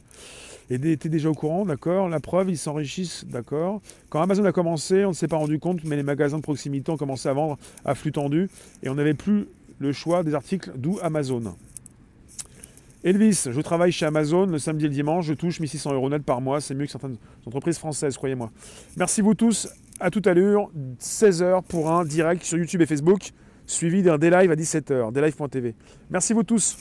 Et 0.69 0.75
étaient 0.75 1.09
déjà 1.09 1.29
au 1.29 1.33
courant, 1.33 1.65
d'accord. 1.65 2.07
La 2.09 2.19
preuve, 2.19 2.49
ils 2.49 2.57
s'enrichissent, 2.57 3.25
d'accord. 3.25 3.81
Quand 4.09 4.21
Amazon 4.21 4.45
a 4.45 4.51
commencé, 4.51 5.05
on 5.05 5.09
ne 5.09 5.13
s'est 5.13 5.27
pas 5.27 5.37
rendu 5.37 5.59
compte, 5.59 5.83
mais 5.85 5.95
les 5.95 6.03
magasins 6.03 6.37
de 6.37 6.43
proximité 6.43 6.91
ont 6.91 6.97
commencé 6.97 7.27
à 7.29 7.33
vendre 7.33 7.57
à 7.83 7.95
flux 7.95 8.11
tendu 8.11 8.49
et 8.83 8.89
on 8.89 8.95
n'avait 8.95 9.13
plus 9.13 9.47
le 9.79 9.91
choix 9.91 10.23
des 10.23 10.35
articles, 10.35 10.71
d'où 10.75 10.99
Amazon. 11.01 11.55
Elvis, 13.03 13.47
je 13.49 13.61
travaille 13.61 13.91
chez 13.91 14.05
Amazon 14.05 14.45
le 14.45 14.59
samedi 14.59 14.85
et 14.85 14.87
le 14.89 14.93
dimanche, 14.93 15.25
je 15.25 15.33
touche 15.33 15.59
1600 15.59 15.93
euros 15.93 16.09
net 16.09 16.23
par 16.23 16.41
mois, 16.41 16.59
c'est 16.59 16.75
mieux 16.75 16.85
que 16.85 16.91
certaines 16.91 17.17
entreprises 17.45 17.77
françaises, 17.77 18.17
croyez-moi. 18.17 18.51
Merci 18.97 19.21
vous 19.21 19.35
tous, 19.35 19.69
à 19.99 20.09
tout 20.09 20.21
à 20.25 20.33
l'heure, 20.33 20.69
16h 20.99 21.63
pour 21.63 21.89
un 21.89 22.03
direct 22.03 22.43
sur 22.43 22.57
YouTube 22.57 22.81
et 22.81 22.85
Facebook 22.85 23.31
suivi 23.67 24.01
d'un 24.01 24.17
D-Live 24.17 24.49
à 24.49 24.55
17h, 24.55 25.11
dlive.tv. 25.11 25.75
Merci 26.09 26.33
vous 26.33 26.43
tous. 26.43 26.77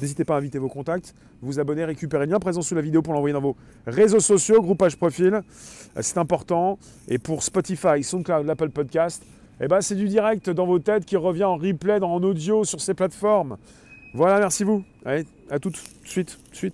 N'hésitez 0.00 0.24
pas 0.24 0.34
à 0.34 0.38
inviter 0.38 0.58
vos 0.58 0.68
contacts, 0.68 1.14
vous 1.40 1.58
abonner, 1.58 1.84
récupérer 1.84 2.26
le 2.26 2.32
lien 2.32 2.38
présent 2.38 2.62
sous 2.62 2.74
la 2.74 2.80
vidéo 2.80 3.02
pour 3.02 3.14
l'envoyer 3.14 3.32
dans 3.32 3.40
vos 3.40 3.56
réseaux 3.86 4.20
sociaux, 4.20 4.60
groupage 4.60 4.96
profil. 4.96 5.34
Euh, 5.34 5.40
c'est 6.00 6.18
important. 6.18 6.78
Et 7.08 7.18
pour 7.18 7.42
Spotify, 7.42 8.02
SoundCloud, 8.02 8.46
l'Apple 8.46 8.70
Podcast, 8.70 9.24
eh 9.60 9.68
ben, 9.68 9.80
c'est 9.80 9.94
du 9.94 10.08
direct 10.08 10.50
dans 10.50 10.66
vos 10.66 10.78
têtes 10.78 11.04
qui 11.04 11.16
revient 11.16 11.44
en 11.44 11.56
replay, 11.56 12.02
en 12.02 12.22
audio 12.22 12.64
sur 12.64 12.80
ces 12.80 12.94
plateformes. 12.94 13.56
Voilà, 14.14 14.38
merci 14.38 14.64
vous. 14.64 14.84
Allez, 15.04 15.24
à 15.50 15.58
tout 15.58 15.70
de 15.70 15.76
suite. 16.04 16.38
suite. 16.52 16.72